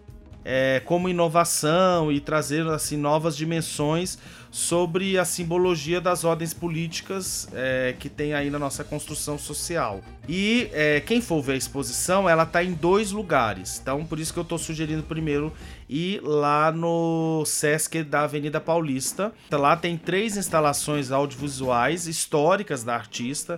é, 0.44 0.82
como 0.86 1.10
inovação 1.10 2.12
e 2.12 2.20
trazer 2.20 2.66
assim 2.68 2.98
novas 2.98 3.36
dimensões 3.36 4.18
sobre 4.52 5.18
a 5.18 5.26
simbologia 5.26 6.02
das 6.02 6.24
ordens 6.24 6.54
políticas 6.54 7.48
é, 7.54 7.96
que 8.00 8.10
tem 8.10 8.34
aí 8.34 8.50
na 8.50 8.58
nossa 8.58 8.84
construção 8.84 9.38
social. 9.38 10.02
E 10.28 10.70
é, 10.74 11.00
quem 11.02 11.22
for 11.22 11.42
ver 11.42 11.54
a 11.54 11.58
exposição, 11.58 12.28
ela 12.28 12.44
está 12.44 12.64
em 12.64 12.74
dois 12.74 13.12
lugares. 13.12 13.80
Então, 13.82 14.06
por 14.06 14.20
isso 14.20 14.34
que 14.34 14.40
eu 14.40 14.44
estou 14.44 14.58
sugerindo 14.58 15.04
primeiro 15.04 15.54
ir 15.88 16.22
lá 16.24 16.72
no 16.72 17.44
Sesc 17.46 18.04
da 18.04 18.22
Avenida 18.22 18.60
Paulista. 18.60 19.32
Lá 19.52 19.76
tem 19.76 19.98
três 19.98 20.38
instalações 20.38 21.12
audiovisuais 21.12 22.08
históricas 22.08 22.84
da 22.84 22.96
artista 22.96 23.58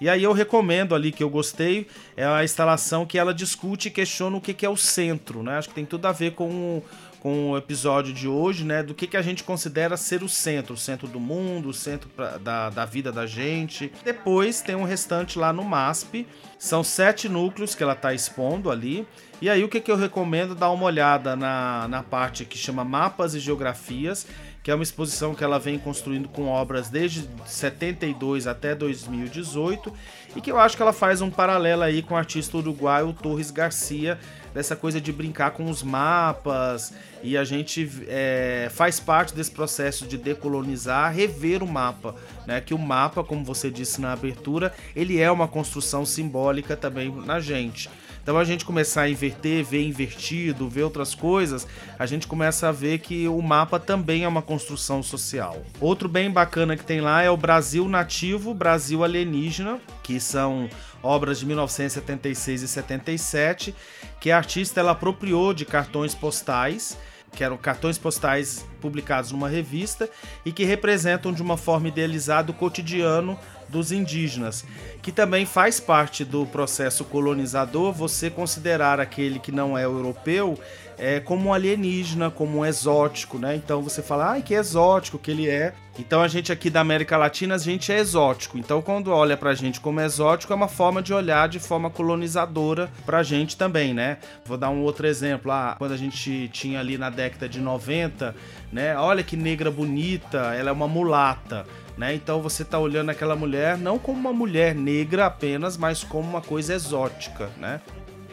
E 0.00 0.08
aí 0.08 0.22
eu 0.22 0.32
recomendo 0.32 0.94
ali 0.94 1.10
que 1.10 1.22
eu 1.22 1.30
gostei, 1.30 1.88
é 2.16 2.24
a 2.24 2.44
instalação 2.44 3.04
que 3.04 3.18
ela 3.18 3.34
discute 3.34 3.88
e 3.88 3.90
questiona 3.90 4.36
o 4.36 4.40
que, 4.40 4.54
que 4.54 4.64
é 4.64 4.68
o 4.68 4.76
centro, 4.76 5.42
né? 5.42 5.58
Acho 5.58 5.68
que 5.68 5.74
tem 5.74 5.84
tudo 5.84 6.06
a 6.06 6.12
ver 6.12 6.32
com 6.32 6.82
com 7.20 7.50
o 7.50 7.56
episódio 7.56 8.12
de 8.12 8.28
hoje, 8.28 8.64
né? 8.64 8.82
Do 8.82 8.94
que, 8.94 9.06
que 9.06 9.16
a 9.16 9.22
gente 9.22 9.42
considera 9.44 9.96
ser 9.96 10.22
o 10.22 10.28
centro, 10.28 10.74
o 10.74 10.76
centro 10.76 11.08
do 11.08 11.18
mundo, 11.18 11.68
o 11.68 11.74
centro 11.74 12.08
pra, 12.10 12.38
da, 12.38 12.70
da 12.70 12.84
vida 12.84 13.10
da 13.10 13.26
gente. 13.26 13.92
Depois 14.04 14.60
tem 14.60 14.76
um 14.76 14.84
restante 14.84 15.38
lá 15.38 15.52
no 15.52 15.64
MASP. 15.64 16.26
São 16.58 16.82
sete 16.82 17.28
núcleos 17.28 17.74
que 17.74 17.82
ela 17.82 17.92
está 17.92 18.14
expondo 18.14 18.70
ali. 18.70 19.06
E 19.40 19.48
aí 19.48 19.62
o 19.62 19.68
que, 19.68 19.80
que 19.80 19.90
eu 19.90 19.96
recomendo 19.96 20.54
dar 20.54 20.70
uma 20.70 20.84
olhada 20.84 21.36
na, 21.36 21.86
na 21.88 22.02
parte 22.02 22.44
que 22.44 22.58
chama 22.58 22.84
Mapas 22.84 23.34
e 23.34 23.40
Geografias, 23.40 24.26
que 24.64 24.70
é 24.70 24.74
uma 24.74 24.82
exposição 24.82 25.34
que 25.34 25.44
ela 25.44 25.58
vem 25.58 25.78
construindo 25.78 26.28
com 26.28 26.46
obras 26.48 26.88
desde 26.88 27.28
72 27.46 28.48
até 28.48 28.74
2018 28.74 29.92
e 30.34 30.40
que 30.40 30.50
eu 30.50 30.58
acho 30.58 30.76
que 30.76 30.82
ela 30.82 30.92
faz 30.92 31.20
um 31.20 31.30
paralelo 31.30 31.82
aí 31.82 32.02
com 32.02 32.14
o 32.14 32.16
artista 32.16 32.56
uruguaio 32.56 33.12
Torres 33.12 33.52
Garcia, 33.52 34.18
dessa 34.54 34.74
coisa 34.76 35.00
de 35.00 35.12
brincar 35.12 35.52
com 35.52 35.70
os 35.70 35.82
mapas 35.82 36.92
e 37.22 37.36
a 37.36 37.44
gente 37.44 37.90
é, 38.06 38.68
faz 38.72 39.00
parte 39.00 39.34
desse 39.34 39.50
processo 39.50 40.06
de 40.06 40.16
decolonizar, 40.16 41.12
rever 41.12 41.62
o 41.62 41.66
mapa, 41.66 42.14
né? 42.46 42.60
Que 42.60 42.74
o 42.74 42.78
mapa, 42.78 43.24
como 43.24 43.44
você 43.44 43.70
disse 43.70 44.00
na 44.00 44.12
abertura, 44.12 44.72
ele 44.94 45.20
é 45.20 45.30
uma 45.30 45.48
construção 45.48 46.06
simbólica 46.06 46.76
também 46.76 47.10
na 47.24 47.40
gente. 47.40 47.90
Então 48.28 48.36
a 48.36 48.44
gente 48.44 48.62
começar 48.62 49.02
a 49.02 49.08
inverter, 49.08 49.64
ver 49.64 49.82
invertido, 49.86 50.68
ver 50.68 50.82
outras 50.82 51.14
coisas, 51.14 51.66
a 51.98 52.04
gente 52.04 52.26
começa 52.26 52.68
a 52.68 52.72
ver 52.72 52.98
que 52.98 53.26
o 53.26 53.40
mapa 53.40 53.80
também 53.80 54.24
é 54.24 54.28
uma 54.28 54.42
construção 54.42 55.02
social. 55.02 55.62
Outro 55.80 56.10
bem 56.10 56.30
bacana 56.30 56.76
que 56.76 56.84
tem 56.84 57.00
lá 57.00 57.22
é 57.22 57.30
o 57.30 57.38
Brasil 57.38 57.88
Nativo, 57.88 58.52
Brasil 58.52 59.02
Alienígena, 59.02 59.80
que 60.02 60.20
são 60.20 60.68
obras 61.02 61.38
de 61.38 61.46
1976 61.46 62.62
e 62.62 62.68
77, 62.68 63.74
que 64.20 64.30
a 64.30 64.36
artista 64.36 64.80
ela 64.80 64.92
apropriou 64.92 65.54
de 65.54 65.64
cartões 65.64 66.14
postais 66.14 66.98
que 67.32 67.44
eram 67.44 67.56
cartões 67.56 67.98
postais 67.98 68.66
publicados 68.80 69.32
numa 69.32 69.48
revista 69.48 70.08
e 70.44 70.52
que 70.52 70.64
representam 70.64 71.32
de 71.32 71.42
uma 71.42 71.56
forma 71.56 71.88
idealizada 71.88 72.50
o 72.50 72.54
cotidiano 72.54 73.38
dos 73.68 73.92
indígenas, 73.92 74.64
que 75.02 75.12
também 75.12 75.44
faz 75.44 75.78
parte 75.78 76.24
do 76.24 76.46
processo 76.46 77.04
colonizador 77.04 77.92
você 77.92 78.30
considerar 78.30 79.00
aquele 79.00 79.38
que 79.38 79.52
não 79.52 79.76
é 79.76 79.84
europeu 79.84 80.58
é, 80.98 81.20
como 81.20 81.48
um 81.48 81.54
alienígena, 81.54 82.30
como 82.30 82.58
um 82.58 82.66
exótico, 82.66 83.38
né? 83.38 83.54
Então 83.54 83.80
você 83.80 84.02
fala, 84.02 84.32
ai, 84.32 84.42
que 84.42 84.52
exótico 84.52 85.16
que 85.16 85.30
ele 85.30 85.48
é. 85.48 85.72
Então 85.96 86.20
a 86.20 86.28
gente 86.28 86.50
aqui 86.50 86.68
da 86.68 86.80
América 86.80 87.16
Latina, 87.16 87.54
a 87.54 87.58
gente 87.58 87.92
é 87.92 87.98
exótico. 87.98 88.58
Então 88.58 88.82
quando 88.82 89.12
olha 89.12 89.36
pra 89.36 89.54
gente 89.54 89.80
como 89.80 90.00
exótico, 90.00 90.52
é 90.52 90.56
uma 90.56 90.68
forma 90.68 91.00
de 91.00 91.14
olhar 91.14 91.48
de 91.48 91.60
forma 91.60 91.88
colonizadora 91.88 92.90
pra 93.06 93.22
gente 93.22 93.56
também, 93.56 93.94
né? 93.94 94.18
Vou 94.44 94.58
dar 94.58 94.70
um 94.70 94.82
outro 94.82 95.06
exemplo. 95.06 95.52
Ah, 95.52 95.76
quando 95.78 95.92
a 95.92 95.96
gente 95.96 96.48
tinha 96.48 96.80
ali 96.80 96.98
na 96.98 97.10
década 97.10 97.48
de 97.48 97.60
90, 97.60 98.34
né? 98.72 98.96
Olha 98.98 99.22
que 99.22 99.36
negra 99.36 99.70
bonita, 99.70 100.52
ela 100.54 100.70
é 100.70 100.72
uma 100.72 100.88
mulata. 100.88 101.64
Né? 101.98 102.14
Então 102.14 102.40
você 102.40 102.62
está 102.62 102.78
olhando 102.78 103.10
aquela 103.10 103.34
mulher 103.34 103.76
não 103.76 103.98
como 103.98 104.20
uma 104.20 104.32
mulher 104.32 104.72
negra 104.72 105.26
apenas, 105.26 105.76
mas 105.76 106.04
como 106.04 106.28
uma 106.28 106.40
coisa 106.40 106.72
exótica, 106.72 107.50
né? 107.58 107.80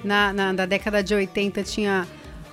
Na, 0.03 0.31
na, 0.31 0.53
na 0.53 0.65
década 0.67 1.01
de 1.01 1.15
80 1.15 1.63
tinha, 1.63 2.07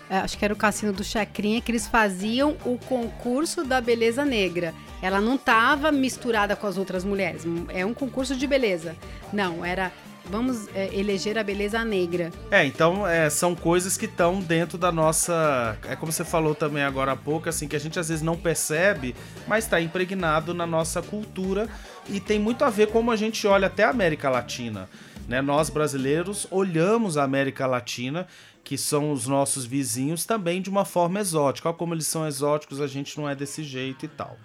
é, 0.09 0.17
acho 0.17 0.39
que 0.39 0.45
era 0.45 0.55
o 0.55 0.57
Cassino 0.57 0.91
do 0.91 1.05
Chacrinha, 1.05 1.61
que 1.61 1.71
eles 1.71 1.87
faziam 1.87 2.57
o 2.65 2.79
concurso 2.79 3.63
da 3.63 3.79
beleza 3.79 4.25
negra. 4.25 4.73
Ela 5.03 5.21
não 5.21 5.35
estava 5.35 5.93
misturada 5.93 6.57
com 6.57 6.67
as 6.67 6.79
outras 6.79 7.05
mulheres. 7.05 7.45
É 7.69 7.85
um 7.85 7.93
concurso 7.93 8.35
de 8.35 8.47
beleza. 8.47 8.97
Não, 9.31 9.63
era 9.63 9.93
vamos 10.31 10.69
é, 10.75 10.95
eleger 10.95 11.39
a 11.39 11.43
beleza 11.43 11.85
negra. 11.85 12.31
É, 12.51 12.65
então 12.65 13.07
é, 13.07 13.29
são 13.31 13.55
coisas 13.55 13.97
que 13.97 14.07
estão 14.07 14.41
dentro 14.41 14.79
da 14.79 14.93
nossa. 14.93 15.77
É 15.89 15.97
como 15.97 16.13
você 16.13 16.25
falou 16.25 16.55
também 16.55 16.83
agora 16.83 17.13
há 17.13 17.17
pouco, 17.17 17.49
assim, 17.49 17.69
que 17.69 17.77
a 17.77 17.81
gente 17.81 17.99
às 17.99 18.09
vezes 18.09 18.23
não 18.23 18.37
percebe, 18.37 19.15
mas 19.47 19.65
está 19.65 19.81
impregnado 19.81 20.55
na 20.55 20.67
nossa 20.67 21.03
cultura 21.03 21.69
e 22.09 22.21
tem 22.21 22.39
muito 22.39 22.65
a 22.65 22.71
ver 22.71 22.89
como 22.89 23.11
a 23.11 23.17
gente 23.17 23.47
olha 23.47 23.67
até 23.67 23.85
a 23.85 23.91
América 23.91 24.29
Latina. 24.29 24.89
Né? 25.29 25.41
Nós 25.41 25.71
brasileiros 25.71 26.47
olhamos 26.51 27.17
a 27.17 27.25
América 27.25 27.67
Latina 27.67 28.27
que 28.65 28.79
são 28.79 29.11
os 29.11 29.27
nossos 29.27 29.65
vizinhos, 29.65 30.25
também 30.25 30.63
de 30.63 30.71
uma 30.71 30.85
forma 30.85 31.21
exótica. 31.21 31.69
Olha 31.69 31.77
como 31.77 31.95
eles 31.95 32.07
são 32.07 32.27
exóticos, 32.27 32.81
a 32.81 32.87
gente 32.87 33.19
não 33.19 33.29
é 33.29 33.35
desse 33.35 33.63
jeito 33.65 34.05
e 34.05 34.09
tal. 34.09 34.37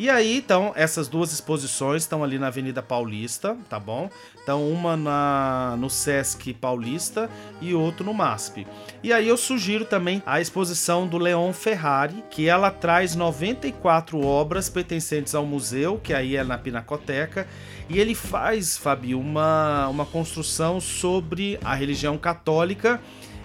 E 0.00 0.08
aí, 0.08 0.38
então, 0.38 0.72
essas 0.76 1.08
duas 1.08 1.30
exposições 1.30 2.04
estão 2.04 2.24
ali 2.24 2.38
na 2.38 2.46
Avenida 2.46 2.82
Paulista, 2.82 3.54
tá 3.68 3.78
bom? 3.78 4.08
Então, 4.42 4.66
uma 4.66 4.96
na, 4.96 5.76
no 5.78 5.90
Sesc 5.90 6.54
Paulista 6.54 7.28
e 7.60 7.74
outro 7.74 8.02
no 8.02 8.14
MASP. 8.14 8.66
E 9.02 9.12
aí 9.12 9.28
eu 9.28 9.36
sugiro 9.36 9.84
também 9.84 10.22
a 10.24 10.40
exposição 10.40 11.06
do 11.06 11.18
Leon 11.18 11.52
Ferrari, 11.52 12.24
que 12.30 12.48
ela 12.48 12.70
traz 12.70 13.14
94 13.14 14.18
obras 14.24 14.70
pertencentes 14.70 15.34
ao 15.34 15.44
museu, 15.44 16.00
que 16.02 16.14
aí 16.14 16.34
é 16.34 16.42
na 16.42 16.56
Pinacoteca, 16.56 17.46
e 17.86 17.98
ele 17.98 18.14
faz, 18.14 18.78
Fábio, 18.78 19.20
uma, 19.20 19.86
uma 19.88 20.06
construção 20.06 20.80
sobre 20.80 21.60
a 21.62 21.74
religião 21.74 22.16
católica 22.16 22.98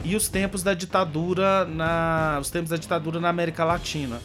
e 0.06 0.16
os 0.16 0.30
tempos 0.30 0.64
da 0.64 0.74
ditadura 0.74 1.66
na 1.66 2.38
os 2.40 2.50
tempos 2.50 2.70
da 2.70 2.78
ditadura 2.78 3.20
na 3.20 3.28
América 3.28 3.66
Latina. 3.66 4.22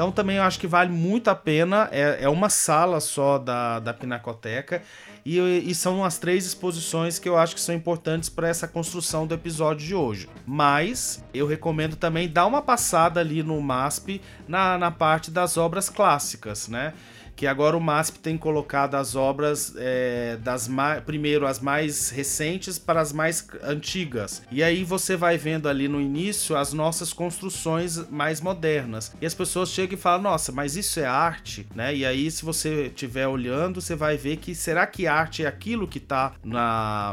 Então 0.00 0.10
também 0.10 0.38
eu 0.38 0.44
acho 0.44 0.58
que 0.58 0.66
vale 0.66 0.90
muito 0.90 1.28
a 1.28 1.34
pena. 1.34 1.86
É, 1.92 2.20
é 2.22 2.28
uma 2.30 2.48
sala 2.48 3.00
só 3.00 3.36
da, 3.36 3.78
da 3.80 3.92
Pinacoteca. 3.92 4.82
E, 5.26 5.38
e 5.38 5.74
são 5.74 6.02
as 6.02 6.16
três 6.16 6.46
exposições 6.46 7.18
que 7.18 7.28
eu 7.28 7.36
acho 7.36 7.54
que 7.54 7.60
são 7.60 7.74
importantes 7.74 8.30
para 8.30 8.48
essa 8.48 8.66
construção 8.66 9.26
do 9.26 9.34
episódio 9.34 9.86
de 9.86 9.94
hoje. 9.94 10.26
Mas 10.46 11.22
eu 11.34 11.46
recomendo 11.46 11.96
também 11.96 12.30
dar 12.30 12.46
uma 12.46 12.62
passada 12.62 13.20
ali 13.20 13.42
no 13.42 13.60
MASP 13.60 14.22
na, 14.48 14.78
na 14.78 14.90
parte 14.90 15.30
das 15.30 15.58
obras 15.58 15.90
clássicas, 15.90 16.66
né? 16.66 16.94
Que 17.40 17.46
agora 17.46 17.74
o 17.74 17.80
MASP 17.80 18.18
tem 18.18 18.36
colocado 18.36 18.96
as 18.96 19.16
obras 19.16 19.72
é, 19.78 20.36
das 20.42 20.68
primeiro 21.06 21.46
as 21.46 21.58
mais 21.58 22.10
recentes 22.10 22.78
para 22.78 23.00
as 23.00 23.14
mais 23.14 23.48
antigas. 23.62 24.42
E 24.52 24.62
aí 24.62 24.84
você 24.84 25.16
vai 25.16 25.38
vendo 25.38 25.66
ali 25.66 25.88
no 25.88 26.02
início 26.02 26.54
as 26.54 26.74
nossas 26.74 27.14
construções 27.14 27.96
mais 28.10 28.42
modernas. 28.42 29.14
E 29.22 29.24
as 29.24 29.32
pessoas 29.32 29.70
chegam 29.70 29.94
e 29.94 29.98
falam: 29.98 30.20
"Nossa, 30.20 30.52
mas 30.52 30.76
isso 30.76 31.00
é 31.00 31.06
arte?", 31.06 31.66
né? 31.74 31.94
E 31.94 32.04
aí 32.04 32.30
se 32.30 32.44
você 32.44 32.88
estiver 32.88 33.26
olhando, 33.26 33.80
você 33.80 33.96
vai 33.96 34.18
ver 34.18 34.36
que 34.36 34.54
será 34.54 34.86
que 34.86 35.06
arte 35.06 35.42
é 35.42 35.46
aquilo 35.46 35.88
que 35.88 35.96
está 35.96 36.34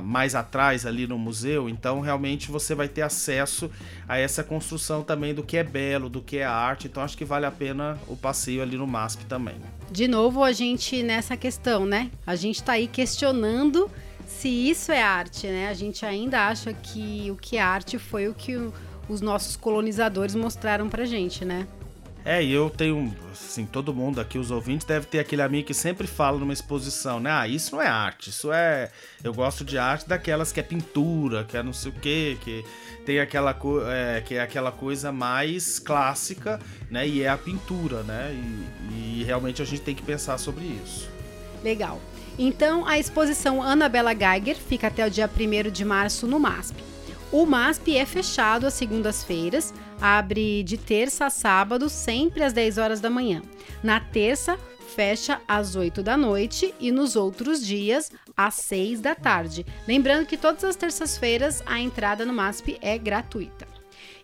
mais 0.03 0.35
atrás 0.35 0.85
ali 0.85 1.07
no 1.07 1.17
museu? 1.17 1.69
Então 1.69 2.01
realmente 2.01 2.51
você 2.51 2.75
vai 2.75 2.89
ter 2.89 3.03
acesso 3.03 3.71
a 4.05 4.17
essa 4.17 4.43
construção 4.43 5.03
também 5.03 5.33
do 5.33 5.41
que 5.41 5.55
é 5.55 5.63
belo, 5.63 6.09
do 6.09 6.21
que 6.21 6.39
é 6.39 6.43
arte. 6.43 6.87
Então 6.87 7.01
acho 7.01 7.17
que 7.17 7.23
vale 7.23 7.45
a 7.45 7.51
pena 7.51 7.97
o 8.09 8.17
passeio 8.17 8.61
ali 8.61 8.75
no 8.75 8.85
MASP 8.85 9.23
também. 9.23 9.55
De 9.89 10.07
novo, 10.07 10.43
a 10.43 10.51
gente 10.51 11.01
nessa 11.01 11.37
questão, 11.37 11.85
né? 11.85 12.11
A 12.25 12.35
gente 12.35 12.57
está 12.57 12.73
aí 12.73 12.87
questionando 12.87 13.89
se 14.25 14.49
isso 14.49 14.91
é 14.91 15.01
arte, 15.01 15.47
né? 15.47 15.69
A 15.69 15.73
gente 15.73 16.05
ainda 16.05 16.47
acha 16.47 16.73
que 16.73 17.29
o 17.31 17.35
que 17.35 17.57
é 17.57 17.61
arte 17.61 17.97
foi 17.97 18.27
o 18.27 18.33
que 18.33 18.57
os 19.07 19.21
nossos 19.21 19.55
colonizadores 19.55 20.35
mostraram 20.35 20.89
pra 20.89 21.05
gente, 21.05 21.45
né? 21.45 21.67
É, 22.27 22.43
e 22.43 22.51
eu 22.51 22.69
tenho, 22.69 23.15
assim, 23.31 23.65
todo 23.65 23.93
mundo 23.93 24.19
aqui, 24.19 24.37
os 24.37 24.51
ouvintes, 24.51 24.85
deve 24.85 25.05
ter 25.05 25.19
aquele 25.19 25.41
amigo 25.41 25.65
que 25.65 25.73
sempre 25.73 26.05
fala 26.05 26.37
numa 26.37 26.51
exposição, 26.51 27.21
né? 27.21 27.31
Ah, 27.31 27.47
isso 27.47 27.73
não 27.73 27.81
é 27.81 27.87
arte, 27.87 28.31
isso 28.31 28.51
é. 28.51 28.91
Eu 29.23 29.33
gosto 29.33 29.63
de 29.63 29.77
arte 29.77 30.09
daquelas 30.09 30.51
que 30.51 30.59
é 30.59 30.63
pintura, 30.63 31.45
que 31.45 31.55
é 31.55 31.63
não 31.63 31.71
sei 31.71 31.89
o 31.89 31.95
quê, 31.95 32.37
que 32.41 32.65
tem 33.05 33.21
aquela, 33.21 33.57
é, 33.89 34.19
que 34.19 34.35
é 34.35 34.41
aquela 34.41 34.73
coisa 34.73 35.09
mais 35.09 35.79
clássica, 35.79 36.59
né? 36.91 37.07
E 37.07 37.23
é 37.23 37.29
a 37.29 37.37
pintura, 37.37 38.03
né? 38.03 38.35
E, 38.91 39.21
e 39.21 39.23
realmente 39.23 39.61
a 39.61 39.65
gente 39.65 39.83
tem 39.83 39.95
que 39.95 40.03
pensar 40.03 40.37
sobre 40.37 40.65
isso. 40.65 41.09
Legal. 41.63 42.01
Então, 42.37 42.85
a 42.85 42.99
exposição 42.99 43.63
Anabela 43.63 44.13
Geiger 44.13 44.57
fica 44.57 44.87
até 44.87 45.07
o 45.07 45.09
dia 45.09 45.29
1 45.33 45.71
de 45.71 45.85
março 45.85 46.27
no 46.27 46.41
MASP. 46.41 46.96
O 47.29 47.45
MASP 47.45 47.97
é 47.97 48.05
fechado 48.05 48.65
às 48.65 48.73
segundas-feiras, 48.73 49.73
abre 49.99 50.63
de 50.63 50.77
terça 50.77 51.25
a 51.25 51.29
sábado, 51.29 51.89
sempre 51.89 52.41
às 52.41 52.53
10 52.53 52.77
horas 52.77 53.01
da 53.01 53.09
manhã. 53.09 53.41
Na 53.83 53.99
terça, 53.99 54.57
fecha 54.95 55.41
às 55.45 55.75
8 55.75 56.01
da 56.01 56.15
noite 56.15 56.73
e 56.79 56.89
nos 56.89 57.17
outros 57.17 57.65
dias 57.65 58.09
às 58.35 58.55
6 58.55 59.01
da 59.01 59.13
tarde. 59.13 59.65
Lembrando 59.85 60.25
que 60.25 60.37
todas 60.37 60.63
as 60.63 60.77
terças-feiras 60.77 61.61
a 61.65 61.77
entrada 61.81 62.25
no 62.25 62.31
MASP 62.31 62.77
é 62.81 62.97
gratuita. 62.97 63.67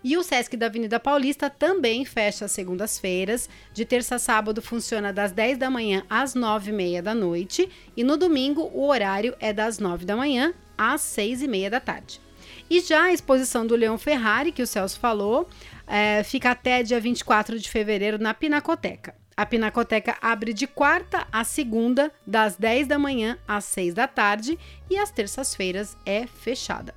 E 0.02 0.16
o 0.18 0.24
Sesc 0.24 0.56
da 0.56 0.68
Avenida 0.68 1.00
Paulista 1.00 1.50
também 1.50 2.06
fecha 2.06 2.46
às 2.46 2.52
segundas-feiras. 2.52 3.50
De 3.74 3.84
terça 3.84 4.16
a 4.16 4.20
sábado 4.20 4.62
funciona 4.62 5.12
das 5.12 5.34
10 5.34 5.58
da 5.58 5.70
manhã 5.70 6.04
às 6.10 6.36
9 6.36 6.72
e 6.72 6.74
meia 6.74 7.02
da 7.02 7.14
noite. 7.14 7.70
E 7.98 8.04
no 8.04 8.16
domingo 8.16 8.70
o 8.74 8.88
horário 8.88 9.36
é 9.42 9.52
das 9.52 9.78
9 9.78 10.06
da 10.06 10.16
manhã 10.16 10.54
às 10.78 11.02
6 11.02 11.42
e 11.42 11.48
meia 11.48 11.70
da 11.70 11.82
tarde. 11.82 12.20
E 12.70 12.80
já 12.80 13.04
a 13.04 13.14
exposição 13.14 13.66
do 13.68 13.76
Leão 13.76 13.98
Ferrari, 13.98 14.52
que 14.52 14.62
o 14.62 14.68
Celso 14.68 15.00
falou, 15.00 15.48
é, 15.86 16.24
fica 16.24 16.52
até 16.52 16.82
dia 16.82 17.00
24 17.00 17.60
de 17.60 17.70
fevereiro 17.70 18.18
na 18.18 18.34
Pinacoteca. 18.34 19.16
A 19.36 19.46
Pinacoteca 19.46 20.16
abre 20.22 20.54
de 20.54 20.68
quarta 20.68 21.28
a 21.32 21.44
segunda, 21.44 22.12
das 22.26 22.56
10 22.56 22.88
da 22.88 23.00
manhã 23.00 23.38
às 23.48 23.66
6 23.66 23.94
da 23.94 24.08
tarde, 24.08 24.58
e 24.90 24.98
às 24.98 25.10
terças-feiras 25.10 25.98
é 26.06 26.28
fechada. 26.28 26.94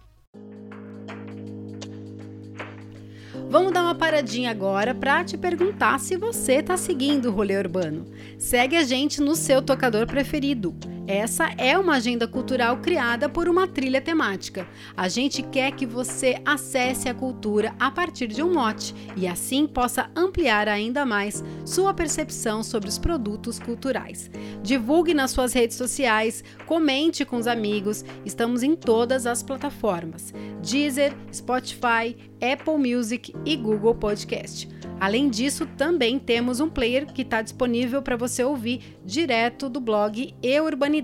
Vamos 3.48 3.72
dar 3.72 3.83
uma 3.83 3.94
paradinha 3.94 4.50
agora 4.50 4.94
para 4.94 5.24
te 5.24 5.38
perguntar 5.38 6.00
se 6.00 6.16
você 6.16 6.55
está 6.55 6.76
seguindo 6.76 7.26
o 7.26 7.33
rolê 7.33 7.57
urbano. 7.57 8.05
Segue 8.38 8.76
a 8.76 8.83
gente 8.83 9.20
no 9.20 9.37
seu 9.37 9.62
tocador 9.62 10.07
preferido. 10.07 10.74
Essa 11.08 11.52
é 11.56 11.78
uma 11.78 11.94
agenda 11.96 12.26
cultural 12.26 12.78
criada 12.78 13.28
por 13.28 13.48
uma 13.48 13.68
trilha 13.68 14.00
temática. 14.00 14.66
A 14.96 15.08
gente 15.08 15.40
quer 15.40 15.70
que 15.70 15.86
você 15.86 16.40
acesse 16.44 17.08
a 17.08 17.14
cultura 17.14 17.76
a 17.78 17.92
partir 17.92 18.26
de 18.26 18.42
um 18.42 18.54
mote 18.54 18.92
e 19.16 19.24
assim 19.24 19.68
possa 19.68 20.10
ampliar 20.16 20.66
ainda 20.68 21.06
mais 21.06 21.44
sua 21.64 21.94
percepção 21.94 22.64
sobre 22.64 22.88
os 22.88 22.98
produtos 22.98 23.60
culturais. 23.60 24.28
Divulgue 24.64 25.14
nas 25.14 25.30
suas 25.30 25.52
redes 25.52 25.76
sociais, 25.76 26.42
comente 26.66 27.24
com 27.24 27.36
os 27.36 27.46
amigos. 27.46 28.04
Estamos 28.24 28.64
em 28.64 28.74
todas 28.74 29.26
as 29.26 29.44
plataformas: 29.44 30.34
Deezer, 30.60 31.14
Spotify, 31.32 32.16
Apple 32.40 32.78
Music 32.78 33.32
e 33.44 33.54
Google 33.54 33.94
Podcast. 33.94 34.68
Além 34.98 35.28
disso, 35.28 35.66
também 35.76 36.18
temos 36.18 36.58
um 36.58 36.70
player 36.70 37.06
que 37.06 37.20
está 37.22 37.42
disponível 37.42 38.00
para 38.00 38.16
você 38.16 38.42
ouvir 38.42 38.98
direto 39.04 39.68
do 39.68 39.78
blog 39.78 40.34
E 40.42 40.60
Urbanidade. 40.60 40.95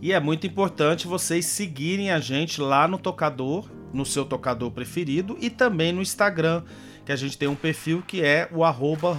E 0.00 0.12
é 0.12 0.18
muito 0.18 0.46
importante 0.46 1.06
vocês 1.06 1.46
seguirem 1.46 2.10
a 2.10 2.18
gente 2.18 2.60
lá 2.60 2.88
no 2.88 2.98
tocador, 2.98 3.68
no 3.92 4.04
seu 4.04 4.24
tocador 4.24 4.70
preferido 4.70 5.36
e 5.40 5.48
também 5.48 5.92
no 5.92 6.02
Instagram, 6.02 6.64
que 7.04 7.12
a 7.12 7.16
gente 7.16 7.38
tem 7.38 7.48
um 7.48 7.54
perfil 7.54 8.02
que 8.06 8.22
é 8.22 8.48
o 8.52 8.64
arroba 8.64 9.16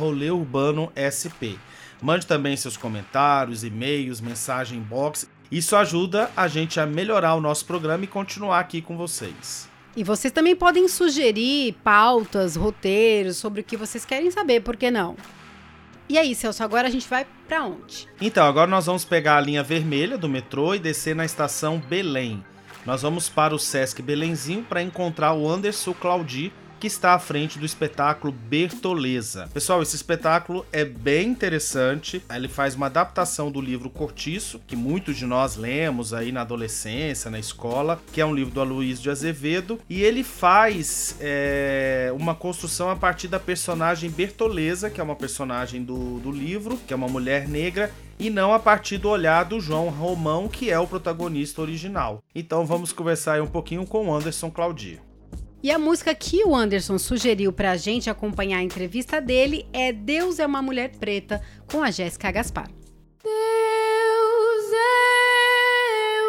SP. 1.00 1.58
Mande 2.02 2.28
também 2.28 2.58
seus 2.58 2.76
comentários, 2.76 3.64
e-mails, 3.64 4.20
mensagem 4.20 4.82
box. 4.82 5.30
Isso 5.50 5.76
ajuda 5.76 6.30
a 6.36 6.48
gente 6.50 6.80
a 6.80 6.86
melhorar 6.86 7.36
o 7.36 7.42
nosso 7.42 7.66
programa 7.66 8.04
e 8.04 8.08
continuar 8.08 8.60
aqui 8.60 8.82
com 8.82 8.98
vocês. 8.98 9.70
E 9.96 10.04
vocês 10.04 10.34
também 10.34 10.56
podem 10.56 10.88
sugerir 10.88 11.76
pautas, 11.84 12.56
roteiros 12.56 13.38
sobre 13.38 13.62
o 13.62 13.64
que 13.64 13.78
vocês 13.78 14.04
querem 14.04 14.32
saber, 14.32 14.62
por 14.62 14.76
que 14.76 14.90
não? 14.90 15.16
E 16.10 16.18
aí, 16.18 16.36
Celso, 16.36 16.64
agora 16.64 16.88
a 16.88 16.92
gente 16.92 17.08
vai 17.08 17.26
para 17.48 17.64
onde? 17.64 18.08
Então, 18.20 18.46
agora 18.46 18.70
nós 18.70 18.86
vamos 18.86 19.06
pegar 19.06 19.38
a 19.38 19.42
linha 19.42 19.64
vermelha 19.64 20.18
do 20.18 20.28
metrô 20.28 20.76
e 20.76 20.80
descer 20.80 21.16
na 21.16 21.26
estação 21.26 21.80
Belém. 21.80 22.44
Nós 22.86 23.02
vamos 23.02 23.30
para 23.30 23.56
o 23.56 23.60
Sesc 23.60 24.02
Belenzinho 24.02 24.64
para 24.64 24.82
encontrar 24.82 25.34
o 25.34 25.50
Anderson 25.50 25.94
Claudi, 25.94 26.52
que 26.84 26.88
está 26.88 27.14
à 27.14 27.20
frente 27.20 27.58
do 27.58 27.66
espetáculo 27.66 28.34
Bertoleza. 28.34 29.50
Pessoal, 29.54 29.82
esse 29.82 29.96
espetáculo 29.96 30.66
é 30.70 30.84
bem 30.84 31.30
interessante. 31.30 32.22
Ele 32.30 32.50
faz 32.50 32.76
uma 32.76 32.88
adaptação 32.88 33.50
do 33.50 33.62
livro 33.62 33.90
Cortiço, 33.90 34.60
que 34.68 34.76
muitos 34.76 35.16
de 35.16 35.26
nós 35.26 35.56
lemos 35.56 36.14
aí 36.14 36.30
na 36.34 36.42
adolescência, 36.42 37.32
na 37.32 37.40
escola, 37.40 38.02
que 38.12 38.20
é 38.20 38.26
um 38.26 38.36
livro 38.36 38.54
do 38.54 38.60
Aloysio 38.60 39.04
de 39.04 39.10
Azevedo, 39.10 39.80
e 39.90 40.04
ele 40.04 40.26
faz 40.26 41.16
é, 41.22 42.12
uma 42.20 42.36
construção 42.36 42.90
a 42.90 42.98
partir 42.98 43.30
da 43.30 43.40
personagem 43.40 44.10
Bertoleza, 44.10 44.90
que 44.90 45.00
é 45.00 45.04
uma 45.06 45.16
personagem 45.16 45.82
do, 45.82 46.20
do 46.20 46.32
livro, 46.32 46.78
que 46.86 46.92
é 46.92 46.98
uma 46.98 47.08
mulher 47.08 47.48
negra, 47.48 47.94
e 48.20 48.30
não 48.30 48.54
a 48.54 48.60
partir 48.60 48.98
do 48.98 49.08
olhar 49.08 49.46
do 49.46 49.62
João 49.62 49.88
Romão, 49.88 50.50
que 50.50 50.70
é 50.70 50.78
o 50.78 50.86
protagonista 50.86 51.62
original. 51.62 52.22
Então 52.36 52.66
vamos 52.66 52.92
conversar 52.92 53.42
um 53.42 53.48
pouquinho 53.48 53.86
com 53.86 54.14
Anderson 54.14 54.52
Claudio. 54.52 55.13
E 55.64 55.72
a 55.72 55.80
música 55.80 56.14
que 56.14 56.44
o 56.44 56.54
Anderson 56.54 57.00
sugeriu 57.00 57.54
pra 57.54 57.78
gente 57.78 58.10
acompanhar 58.10 58.58
a 58.58 58.64
entrevista 58.64 59.22
dele 59.22 59.66
é 59.72 59.94
Deus 59.94 60.38
é 60.38 60.46
uma 60.46 60.62
Mulher 60.62 60.92
Preta, 60.98 61.42
com 61.72 61.82
a 61.82 61.90
Jéssica 61.90 62.30
Gaspar. 62.32 62.70
Deus 63.24 64.74
é 64.74 66.20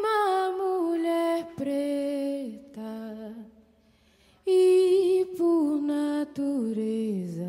uma 0.00 0.50
mulher 0.58 1.46
preta 1.56 3.36
e 4.44 5.28
por 5.38 5.80
natureza 5.80 7.46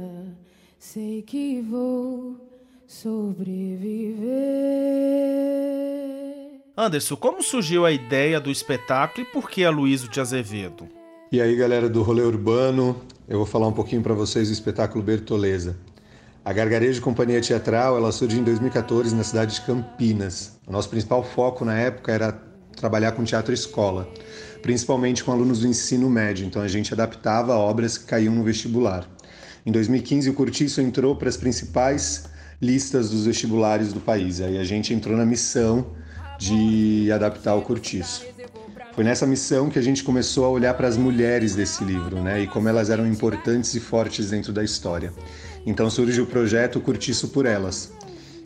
sei 0.78 1.24
que 1.24 1.62
vou 1.62 2.38
sobreviver. 2.86 4.22
Anderson, 6.78 7.16
como 7.16 7.42
surgiu 7.42 7.88
a 7.88 7.92
ideia 7.92 8.40
do 8.40 8.52
espetáculo 8.52 9.26
e 9.26 9.32
por 9.32 9.50
que 9.50 9.66
a 9.66 9.72
Luísa 9.72 10.08
de 10.08 10.22
Azevedo? 10.22 11.02
E 11.34 11.42
aí, 11.42 11.56
galera 11.56 11.90
do 11.90 12.04
Rolê 12.04 12.22
Urbano, 12.22 12.96
eu 13.28 13.38
vou 13.38 13.46
falar 13.48 13.68
um 13.68 13.72
pouquinho 13.72 14.04
para 14.04 14.14
vocês 14.14 14.50
do 14.50 14.54
espetáculo 14.54 15.04
Bertoleza. 15.04 15.76
A 16.46 16.54
Gargarejo 16.54 17.02
Companhia 17.02 17.42
Teatral, 17.42 17.98
ela 17.98 18.12
surgiu 18.12 18.40
em 18.40 18.44
2014 18.44 19.16
na 19.16 19.24
cidade 19.24 19.56
de 19.56 19.62
Campinas. 19.62 20.60
O 20.68 20.72
nosso 20.72 20.90
principal 20.90 21.24
foco 21.24 21.66
na 21.66 21.76
época 21.76 22.12
era 22.12 22.40
trabalhar 22.76 23.14
com 23.14 23.24
teatro 23.24 23.52
escola, 23.52 24.08
principalmente 24.62 25.24
com 25.24 25.32
alunos 25.32 25.62
do 25.62 25.68
ensino 25.68 26.08
médio, 26.08 26.46
então 26.46 26.62
a 26.62 26.68
gente 26.68 26.94
adaptava 26.94 27.56
obras 27.56 27.98
que 27.98 28.06
caíam 28.06 28.36
no 28.36 28.44
vestibular. 28.44 29.10
Em 29.66 29.72
2015, 29.72 30.30
o 30.30 30.36
Curtiço 30.36 30.82
entrou 30.82 31.16
para 31.16 31.30
as 31.30 31.36
principais 31.36 32.26
listas 32.62 33.10
dos 33.10 33.26
vestibulares 33.26 33.92
do 33.92 34.00
país. 34.00 34.40
Aí 34.40 34.60
a 34.60 34.64
gente 34.64 34.94
entrou 34.94 35.18
na 35.18 35.26
missão 35.26 35.96
de 36.38 37.12
adaptar 37.12 37.56
o 37.56 37.64
Curtiço. 37.64 38.24
Foi 38.96 39.04
nessa 39.04 39.26
missão 39.26 39.72
que 39.72 39.80
a 39.80 39.82
gente 39.82 40.04
começou 40.04 40.46
a 40.46 40.50
olhar 40.50 40.76
para 40.76 40.88
as 40.88 40.96
mulheres 40.98 41.56
desse 41.56 41.84
livro, 41.84 42.22
né, 42.22 42.42
e 42.42 42.48
como 42.48 42.70
elas 42.70 42.92
eram 42.92 43.08
importantes 43.08 43.74
e 43.74 43.80
fortes 43.80 44.30
dentro 44.30 44.54
da 44.54 44.64
história. 44.64 45.12
Então 45.66 45.90
surge 45.90 46.22
o 46.22 46.28
projeto 46.28 46.80
Curtiço 46.80 47.30
por 47.30 47.48
Elas. 47.48 47.92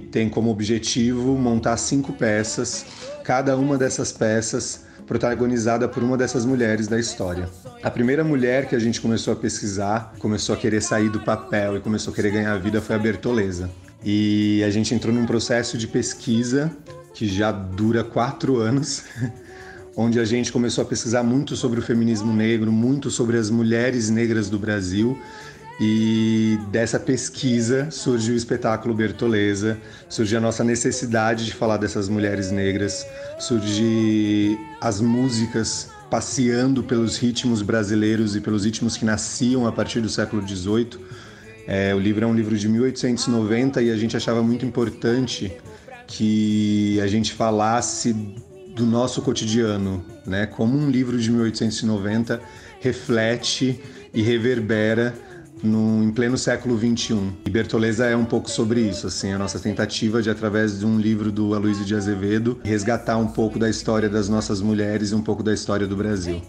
Tem 0.09 0.29
como 0.29 0.49
objetivo 0.49 1.37
montar 1.37 1.75
cinco 1.75 2.13
peças, 2.13 2.85
cada 3.25 3.57
uma 3.57 3.77
dessas 3.77 4.13
peças 4.13 4.85
protagonizada 5.05 5.87
por 5.87 6.01
uma 6.01 6.17
dessas 6.17 6.45
mulheres 6.45 6.87
da 6.87 6.97
história. 6.97 7.49
A 7.83 7.91
primeira 7.91 8.23
mulher 8.23 8.67
que 8.67 8.75
a 8.75 8.79
gente 8.79 9.01
começou 9.01 9.33
a 9.33 9.35
pesquisar, 9.35 10.13
começou 10.19 10.55
a 10.55 10.57
querer 10.57 10.81
sair 10.81 11.09
do 11.09 11.19
papel 11.19 11.77
e 11.77 11.79
começou 11.81 12.13
a 12.13 12.15
querer 12.15 12.31
ganhar 12.31 12.57
vida 12.57 12.81
foi 12.81 12.95
a 12.95 12.99
Bertoleza. 12.99 13.69
E 14.03 14.63
a 14.65 14.69
gente 14.69 14.93
entrou 14.93 15.13
num 15.13 15.25
processo 15.25 15.77
de 15.77 15.87
pesquisa 15.87 16.71
que 17.13 17.27
já 17.27 17.51
dura 17.51 18.03
quatro 18.03 18.57
anos 18.57 19.03
onde 19.97 20.19
a 20.19 20.25
gente 20.25 20.51
começou 20.51 20.83
a 20.83 20.85
pesquisar 20.85 21.23
muito 21.23 21.55
sobre 21.55 21.79
o 21.79 21.81
feminismo 21.81 22.31
negro, 22.31 22.71
muito 22.71 23.09
sobre 23.09 23.35
as 23.35 23.49
mulheres 23.49 24.11
negras 24.11 24.47
do 24.47 24.59
Brasil. 24.59 25.17
E 25.79 26.59
dessa 26.71 26.99
pesquisa 26.99 27.89
surgiu 27.89 28.35
o 28.35 28.37
espetáculo 28.37 28.93
Bertoleza, 28.93 29.77
surgiu 30.07 30.37
a 30.37 30.41
nossa 30.41 30.63
necessidade 30.63 31.45
de 31.45 31.53
falar 31.53 31.77
dessas 31.77 32.07
mulheres 32.07 32.51
negras, 32.51 33.05
surgiu 33.39 34.59
as 34.79 35.01
músicas 35.01 35.89
passeando 36.11 36.83
pelos 36.83 37.17
ritmos 37.17 37.61
brasileiros 37.63 38.35
e 38.35 38.41
pelos 38.41 38.65
ritmos 38.65 38.97
que 38.97 39.05
nasciam 39.05 39.67
a 39.67 39.71
partir 39.71 39.99
do 39.99 40.09
século 40.09 40.47
XVIII. 40.47 40.99
É, 41.67 41.93
o 41.93 41.99
livro 41.99 42.23
é 42.23 42.27
um 42.27 42.33
livro 42.33 42.57
de 42.57 42.69
1890 42.69 43.81
e 43.81 43.91
a 43.91 43.97
gente 43.97 44.15
achava 44.15 44.41
muito 44.41 44.65
importante 44.65 45.51
que 46.07 46.99
a 47.01 47.07
gente 47.07 47.33
falasse 47.33 48.15
do 48.77 48.85
nosso 48.85 49.21
cotidiano, 49.23 50.05
né? 50.25 50.45
Como 50.45 50.77
um 50.77 50.89
livro 50.89 51.19
de 51.19 51.31
1890 51.31 52.39
reflete 52.79 53.81
e 54.13 54.21
reverbera 54.21 55.15
no, 55.63 56.03
em 56.03 56.11
pleno 56.11 56.37
século 56.37 56.77
XXI. 56.77 57.33
E 57.45 57.49
Bertoleza 57.49 58.05
é 58.05 58.15
um 58.15 58.25
pouco 58.25 58.49
sobre 58.49 58.81
isso, 58.81 59.07
assim, 59.07 59.33
a 59.33 59.37
nossa 59.37 59.59
tentativa 59.59 60.21
de, 60.21 60.29
através 60.29 60.79
de 60.79 60.85
um 60.85 60.99
livro 60.99 61.31
do 61.31 61.55
Aloysio 61.55 61.83
de 61.83 61.95
Azevedo, 61.95 62.59
resgatar 62.63 63.17
um 63.17 63.27
pouco 63.27 63.57
da 63.57 63.67
história 63.67 64.07
das 64.07 64.29
nossas 64.29 64.61
mulheres 64.61 65.09
e 65.09 65.15
um 65.15 65.21
pouco 65.21 65.41
da 65.41 65.53
história 65.53 65.87
do 65.87 65.95
Brasil. 65.95 66.39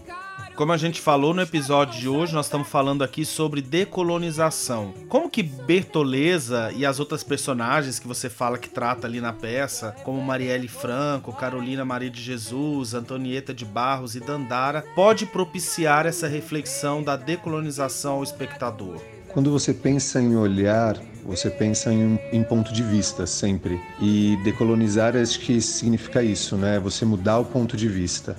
Como 0.59 0.73
a 0.73 0.77
gente 0.77 0.99
falou 0.99 1.33
no 1.33 1.41
episódio 1.41 1.97
de 1.97 2.09
hoje, 2.09 2.33
nós 2.33 2.47
estamos 2.47 2.67
falando 2.67 3.01
aqui 3.01 3.23
sobre 3.23 3.61
decolonização. 3.61 4.93
Como 5.07 5.29
que 5.29 5.41
Bertoleza 5.41 6.69
e 6.75 6.85
as 6.85 6.99
outras 6.99 7.23
personagens 7.23 7.97
que 7.97 8.05
você 8.05 8.29
fala 8.29 8.57
que 8.57 8.67
trata 8.67 9.07
ali 9.07 9.21
na 9.21 9.31
peça, 9.31 9.95
como 10.03 10.21
Marielle 10.21 10.67
Franco, 10.67 11.31
Carolina 11.31 11.85
Maria 11.85 12.09
de 12.09 12.21
Jesus, 12.21 12.93
Antonieta 12.93 13.53
de 13.53 13.63
Barros 13.63 14.15
e 14.15 14.19
Dandara, 14.19 14.83
pode 14.93 15.25
propiciar 15.25 16.05
essa 16.05 16.27
reflexão 16.27 17.01
da 17.01 17.15
decolonização 17.15 18.15
ao 18.15 18.23
espectador? 18.23 18.99
Quando 19.29 19.51
você 19.51 19.73
pensa 19.73 20.21
em 20.21 20.35
olhar, 20.35 20.97
você 21.23 21.49
pensa 21.49 21.93
em, 21.93 22.19
em, 22.33 22.43
ponto 22.43 22.73
de 22.73 22.83
vista 22.83 23.25
sempre. 23.25 23.79
E 24.01 24.37
decolonizar 24.43 25.15
acho 25.15 25.39
que 25.39 25.61
significa 25.61 26.21
isso, 26.21 26.57
né? 26.57 26.79
Você 26.79 27.05
mudar 27.05 27.39
o 27.39 27.45
ponto 27.45 27.77
de 27.77 27.87
vista. 27.87 28.35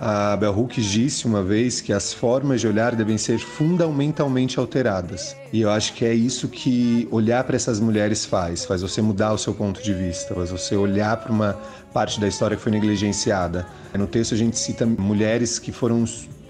A 0.00 0.36
Bell 0.36 0.52
Hooks 0.58 0.84
disse 0.84 1.24
uma 1.24 1.42
vez 1.42 1.80
que 1.80 1.92
as 1.92 2.12
formas 2.12 2.60
de 2.60 2.66
olhar 2.66 2.96
devem 2.96 3.16
ser 3.16 3.38
fundamentalmente 3.38 4.58
alteradas. 4.58 5.36
E 5.52 5.60
eu 5.60 5.70
acho 5.70 5.94
que 5.94 6.04
é 6.04 6.12
isso 6.12 6.48
que 6.48 7.06
olhar 7.10 7.44
para 7.44 7.54
essas 7.54 7.78
mulheres 7.78 8.24
faz, 8.24 8.64
faz 8.64 8.82
você 8.82 9.00
mudar 9.00 9.32
o 9.32 9.38
seu 9.38 9.54
ponto 9.54 9.82
de 9.82 9.94
vista, 9.94 10.34
faz 10.34 10.50
você 10.50 10.74
olhar 10.74 11.16
para 11.18 11.32
uma 11.32 11.56
parte 11.92 12.20
da 12.20 12.26
história 12.26 12.56
que 12.56 12.62
foi 12.62 12.72
negligenciada. 12.72 13.66
No 13.94 14.06
texto 14.06 14.34
a 14.34 14.36
gente 14.36 14.58
cita 14.58 14.84
mulheres 14.84 15.58
que 15.60 15.70
foram 15.70 16.04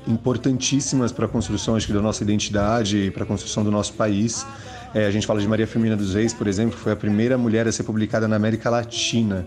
importantíssimas 0.07 1.13
para 1.13 1.27
a 1.27 1.29
construção 1.29 1.77
acho 1.77 1.87
que, 1.87 1.93
da 1.93 2.01
nossa 2.01 2.23
identidade 2.23 2.97
e 2.99 3.11
para 3.11 3.25
a 3.25 3.27
construção 3.27 3.63
do 3.63 3.71
nosso 3.71 3.93
país. 3.93 4.47
É, 4.95 5.07
a 5.07 5.11
gente 5.11 5.27
fala 5.27 5.41
de 5.41 5.49
Maria 5.49 5.67
Firmina 5.67 5.97
dos 5.97 6.15
Reis, 6.15 6.33
por 6.33 6.47
exemplo, 6.47 6.77
que 6.77 6.83
foi 6.83 6.93
a 6.93 6.97
primeira 6.97 7.37
mulher 7.37 7.67
a 7.67 7.73
ser 7.73 7.83
publicada 7.83 8.27
na 8.27 8.37
América 8.37 8.71
Latina. 8.71 9.47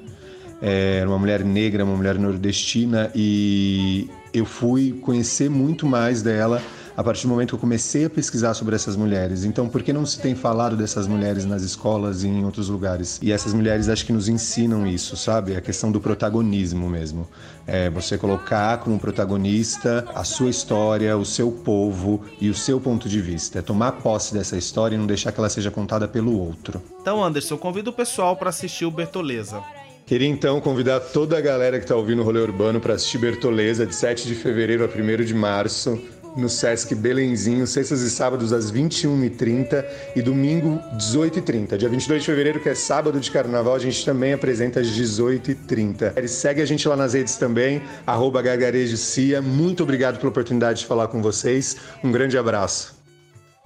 É, 0.61 1.03
uma 1.05 1.19
mulher 1.19 1.43
negra, 1.43 1.83
uma 1.83 1.95
mulher 1.95 2.17
nordestina, 2.17 3.11
e 3.13 4.09
eu 4.33 4.45
fui 4.45 4.93
conhecer 5.01 5.49
muito 5.49 5.85
mais 5.85 6.21
dela 6.21 6.61
a 6.97 7.03
partir 7.03 7.27
do 7.27 7.29
momento 7.29 7.49
que 7.49 7.55
eu 7.55 7.59
comecei 7.59 8.05
a 8.05 8.09
pesquisar 8.09 8.55
sobre 8.55 8.75
essas 8.75 8.95
mulheres. 8.95 9.43
Então, 9.43 9.69
por 9.69 9.83
que 9.83 9.93
não 9.93 10.03
se 10.03 10.19
tem 10.19 10.33
falado 10.33 10.75
dessas 10.75 11.05
mulheres 11.05 11.45
nas 11.45 11.61
escolas 11.61 12.23
e 12.23 12.27
em 12.27 12.43
outros 12.43 12.69
lugares? 12.69 13.19
E 13.21 13.31
essas 13.31 13.53
mulheres 13.53 13.87
acho 13.87 14.03
que 14.03 14.11
nos 14.11 14.27
ensinam 14.27 14.87
isso, 14.87 15.15
sabe? 15.15 15.55
A 15.55 15.61
questão 15.61 15.91
do 15.91 16.01
protagonismo 16.01 16.89
mesmo. 16.89 17.27
É 17.67 17.87
você 17.91 18.17
colocar 18.17 18.79
como 18.79 18.97
protagonista 18.99 20.07
a 20.15 20.23
sua 20.23 20.49
história, 20.49 21.15
o 21.15 21.23
seu 21.23 21.51
povo 21.51 22.25
e 22.41 22.49
o 22.49 22.55
seu 22.55 22.79
ponto 22.79 23.07
de 23.07 23.21
vista. 23.21 23.59
É 23.59 23.61
tomar 23.61 23.91
posse 23.91 24.33
dessa 24.33 24.57
história 24.57 24.95
e 24.95 24.97
não 24.97 25.05
deixar 25.05 25.31
que 25.31 25.39
ela 25.39 25.49
seja 25.49 25.69
contada 25.69 26.07
pelo 26.07 26.35
outro. 26.35 26.81
Então, 26.99 27.23
Anderson, 27.23 27.57
convido 27.57 27.91
o 27.91 27.93
pessoal 27.93 28.35
para 28.35 28.49
assistir 28.49 28.85
o 28.85 28.91
Bertoleza. 28.91 29.61
Queria 30.07 30.29
então 30.29 30.61
convidar 30.61 31.01
toda 31.01 31.37
a 31.37 31.41
galera 31.41 31.77
que 31.79 31.83
está 31.83 31.93
ouvindo 31.93 32.21
o 32.21 32.23
Rolê 32.23 32.39
Urbano 32.39 32.79
para 32.79 32.93
assistir 32.93 33.17
Bertoleza 33.17 33.85
de 33.85 33.93
7 33.93 34.25
de 34.25 34.35
fevereiro 34.35 34.85
a 34.85 34.87
1 34.87 35.25
de 35.25 35.33
março 35.33 36.01
no 36.33 36.47
Sesc 36.47 36.95
Belenzinho, 36.95 37.67
sextas 37.67 37.99
e 37.99 38.09
sábados 38.09 38.53
às 38.53 38.71
21h30 38.71 39.83
e 40.15 40.21
domingo 40.21 40.79
18h30. 40.95 41.75
Dia 41.75 41.89
22 41.89 42.21
de 42.21 42.25
fevereiro, 42.25 42.61
que 42.61 42.69
é 42.69 42.75
sábado 42.75 43.19
de 43.19 43.29
carnaval, 43.29 43.75
a 43.75 43.79
gente 43.79 44.05
também 44.05 44.31
apresenta 44.31 44.79
às 44.79 44.87
18h30. 44.87 46.25
Segue 46.25 46.61
a 46.61 46.65
gente 46.65 46.87
lá 46.87 46.95
nas 46.95 47.13
redes 47.13 47.35
também, 47.35 47.81
arroba 48.05 48.41
gargarejocia. 48.41 49.41
Muito 49.41 49.83
obrigado 49.83 50.19
pela 50.19 50.29
oportunidade 50.29 50.79
de 50.79 50.85
falar 50.85 51.09
com 51.09 51.21
vocês. 51.21 51.75
Um 52.01 52.13
grande 52.13 52.37
abraço. 52.37 52.96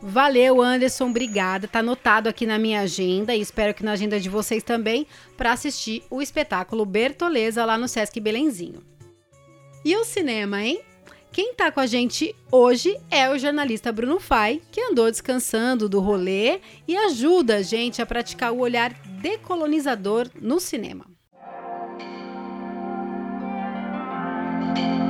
Valeu, 0.02 0.62
Anderson, 0.62 1.10
obrigada. 1.10 1.68
Tá 1.68 1.80
anotado 1.80 2.28
aqui 2.28 2.48
na 2.48 2.58
minha 2.58 2.82
agenda 2.82 3.36
e 3.36 3.42
espero 3.42 3.74
que 3.74 3.84
na 3.84 3.92
agenda 3.92 4.20
de 4.20 4.30
vocês 4.30 4.64
também 4.64 5.06
para 5.38 5.52
assistir 5.52 6.04
o 6.10 6.22
espetáculo 6.22 6.86
Bertoleza 6.86 7.64
lá 7.64 7.78
no 7.78 7.88
Sesc 7.88 8.20
Belenzinho. 8.20 8.82
E 9.86 9.96
o 9.96 10.04
cinema, 10.04 10.64
hein? 10.64 10.82
Quem 11.32 11.52
está 11.52 11.72
com 11.72 11.80
a 11.80 11.86
gente 11.86 12.36
hoje 12.52 13.00
é 13.10 13.30
o 13.30 13.38
jornalista 13.38 13.92
Bruno 13.92 14.20
Fai, 14.20 14.60
que 14.72 14.82
andou 14.82 15.10
descansando 15.10 15.88
do 15.88 16.00
rolê 16.00 16.60
e 16.88 16.98
ajuda 16.98 17.58
a 17.58 17.62
gente 17.62 18.02
a 18.02 18.06
praticar 18.06 18.52
o 18.52 18.60
olhar 18.60 18.92
decolonizador 19.22 20.28
no 20.42 20.60
cinema. 20.60 21.06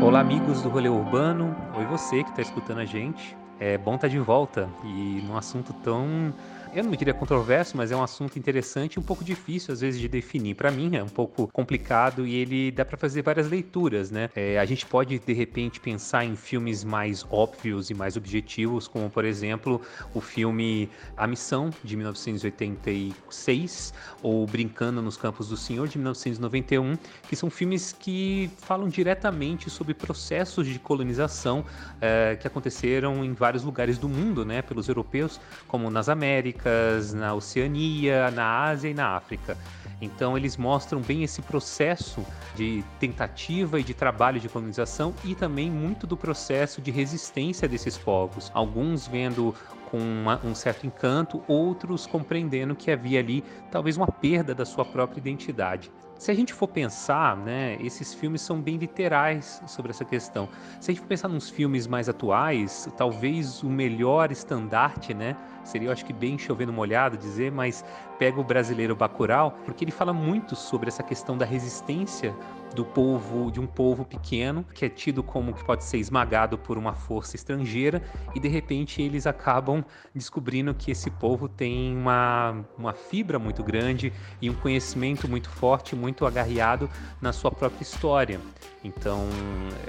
Olá, 0.04 0.20
amigos 0.20 0.62
do 0.62 0.70
Rolê 0.70 0.90
Urbano. 0.90 1.56
Oi, 1.78 1.86
você 1.86 2.24
que 2.24 2.30
está 2.32 2.42
escutando 2.42 2.80
a 2.80 2.86
gente. 2.86 3.41
É 3.64 3.78
bom 3.78 3.94
estar 3.94 4.08
tá 4.08 4.12
de 4.12 4.18
volta 4.18 4.68
e 4.84 5.22
num 5.24 5.38
assunto 5.38 5.72
tão 5.84 6.34
eu 6.74 6.84
não 6.84 6.92
diria 6.92 7.14
controverso, 7.14 7.76
mas 7.76 7.92
é 7.92 7.96
um 7.96 8.02
assunto 8.02 8.40
interessante 8.40 8.94
e 8.96 9.00
um 9.00 9.04
pouco 9.04 9.24
difícil 9.24 9.74
às 9.74 9.82
vezes 9.82 10.00
de 10.00 10.08
definir. 10.08 10.56
Para 10.56 10.72
mim 10.72 10.96
é 10.96 11.04
um 11.04 11.10
pouco 11.10 11.50
complicado 11.52 12.26
e 12.26 12.36
ele 12.36 12.72
dá 12.72 12.86
para 12.86 12.98
fazer 12.98 13.22
várias 13.22 13.50
leituras, 13.50 14.10
né? 14.10 14.30
É, 14.36 14.58
a 14.58 14.66
gente 14.66 14.86
pode 14.86 15.20
de 15.20 15.34
repente 15.34 15.82
pensar 15.82 16.24
em 16.24 16.36
filmes 16.36 16.84
mais 16.84 17.26
óbvios 17.30 17.90
e 17.90 17.94
mais 17.94 18.16
objetivos, 18.16 18.88
como 18.88 19.10
por 19.10 19.26
exemplo 19.26 19.82
o 20.14 20.22
filme 20.22 20.90
A 21.18 21.28
Missão 21.28 21.70
de 21.84 21.98
1986 21.98 23.94
ou 24.24 24.48
Brincando 24.48 25.02
nos 25.02 25.18
Campos 25.18 25.50
do 25.50 25.58
Senhor 25.58 25.90
de 25.90 25.98
1991, 25.98 26.98
que 27.28 27.36
são 27.36 27.50
filmes 27.50 27.92
que 27.92 28.50
falam 28.58 28.88
diretamente 28.88 29.70
sobre 29.70 29.94
processos 29.94 30.66
de 30.68 30.80
colonização 30.80 31.66
é, 32.00 32.38
que 32.40 32.48
aconteceram 32.48 33.26
em 33.26 33.34
vários 33.34 33.64
lugares 33.64 33.98
do 33.98 34.08
mundo, 34.08 34.46
né? 34.46 34.62
Pelos 34.62 34.88
europeus, 34.88 35.38
como 35.68 35.90
nas 35.90 36.08
Américas 36.08 36.61
Américas, 36.62 37.14
na 37.14 37.34
Oceania, 37.34 38.32
na 38.32 38.64
Ásia 38.66 38.90
e 38.90 38.94
na 38.94 39.16
África. 39.16 39.58
Então 40.02 40.38
eles 40.38 40.58
mostram 40.58 41.00
bem 41.00 41.24
esse 41.24 41.42
processo 41.42 42.26
de 42.56 42.84
tentativa 43.00 43.80
e 43.80 43.84
de 43.84 43.94
trabalho 43.94 44.40
de 44.40 44.50
colonização 44.50 45.14
e 45.24 45.36
também 45.36 45.70
muito 45.70 46.08
do 46.08 46.18
processo 46.18 46.82
de 46.82 46.92
resistência 46.92 47.68
desses 47.68 47.98
povos. 47.98 48.52
Alguns 48.54 49.08
vendo 49.08 49.54
com 49.90 49.98
uma, 50.00 50.40
um 50.44 50.56
certo 50.56 50.88
encanto, 50.88 51.44
outros 51.48 52.08
compreendendo 52.08 52.76
que 52.76 52.90
havia 52.90 53.20
ali 53.20 53.44
talvez 53.70 53.98
uma 53.98 54.08
perda 54.08 54.56
da 54.56 54.66
sua 54.66 54.86
própria 54.86 55.20
identidade. 55.20 55.92
Se 56.18 56.30
a 56.30 56.36
gente 56.36 56.54
for 56.54 56.68
pensar, 56.68 57.36
né, 57.36 57.78
esses 57.82 58.14
filmes 58.14 58.42
são 58.42 58.62
bem 58.62 58.78
literais 58.78 59.62
sobre 59.66 59.90
essa 59.90 60.06
questão. 60.06 60.48
Se 60.80 60.92
a 60.92 60.94
gente 60.94 61.02
for 61.02 61.08
pensar 61.08 61.28
nos 61.28 61.50
filmes 61.50 61.88
mais 61.88 62.08
atuais, 62.08 62.88
talvez 62.96 63.64
o 63.64 63.70
melhor 63.70 64.32
estandarte, 64.32 65.16
né, 65.16 65.36
seria, 65.64 65.88
eu 65.88 65.92
acho 65.92 66.06
que 66.06 66.14
bem 66.14 66.38
chovendo 66.38 66.74
molhado 66.74 67.18
dizer, 67.18 67.52
mas 67.52 67.84
pega 68.18 68.40
o 68.40 68.44
brasileiro 68.44 68.96
Bacurau, 68.96 69.58
porque 69.66 69.84
ele 69.84 69.92
fala 69.92 70.14
muito 70.14 70.56
sobre 70.56 70.88
essa 70.88 71.02
questão 71.02 71.38
da 71.38 71.46
resistência 71.46 72.36
do 72.76 72.86
povo, 72.86 73.52
de 73.52 73.60
um 73.60 73.68
povo 73.68 74.06
pequeno, 74.06 74.64
que 74.74 74.86
é 74.86 74.90
tido 74.90 75.22
como 75.24 75.54
que 75.54 75.64
pode 75.64 75.84
ser 75.84 75.98
esmagado 75.98 76.58
por 76.58 76.78
uma 76.78 76.94
força 76.94 77.36
estrangeira, 77.36 78.02
e 78.34 78.40
de 78.40 78.48
repente 78.48 79.02
eles 79.02 79.28
acabam 79.28 79.84
descobrindo 80.14 80.74
que 80.74 80.92
esse 80.92 81.10
povo 81.10 81.50
tem 81.50 81.96
uma, 81.98 82.64
uma 82.78 82.94
fibra 82.94 83.40
muito 83.40 83.64
grande 83.64 84.14
e 84.42 84.50
um 84.50 84.54
conhecimento 84.54 85.28
muito 85.28 85.50
forte, 85.50 85.96
muito 85.96 86.26
agarriado 86.26 86.90
na 87.20 87.34
sua 87.34 87.52
própria 87.52 87.84
história. 87.84 88.40
Então, 88.84 89.28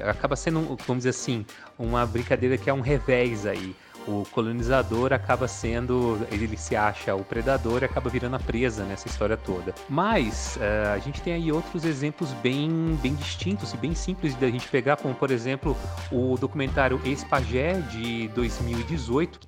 acaba 0.05 0.37
sendo, 0.37 0.61
vamos 0.87 1.05
dizer 1.05 1.11
assim, 1.11 1.47
uma 1.79 2.05
brincadeira 2.05 2.59
que 2.59 2.69
é 2.69 2.75
um 2.75 2.81
revés 2.81 3.47
aí 3.47 3.75
o 4.07 4.25
colonizador 4.31 5.13
acaba 5.13 5.47
sendo, 5.47 6.19
ele 6.31 6.57
se 6.57 6.75
acha 6.75 7.15
o 7.15 7.25
predador 7.25 7.83
e 7.83 7.85
acaba 7.85 8.11
virando 8.11 8.37
a 8.37 8.39
presa 8.39 8.85
nessa 8.85 9.09
história 9.09 9.37
toda. 9.37 9.75
Mas 9.89 10.57
uh, 10.57 10.95
a 10.95 10.99
gente 10.99 11.21
tem 11.23 11.33
aí 11.35 11.53
outros 11.53 11.85
exemplos 11.85 12.33
bem, 12.35 12.99
bem 13.03 13.15
distintos 13.15 13.73
e 13.73 13.77
bem 13.77 13.95
simples 13.95 14.35
da 14.35 14.49
gente 14.49 14.69
pegar, 14.69 14.97
como 14.97 15.15
por 15.15 15.31
exemplo 15.31 15.77
o 16.11 16.37
documentário 16.37 17.01
Espagé 17.05 17.75
de 17.91 18.29
2018. 18.29 19.41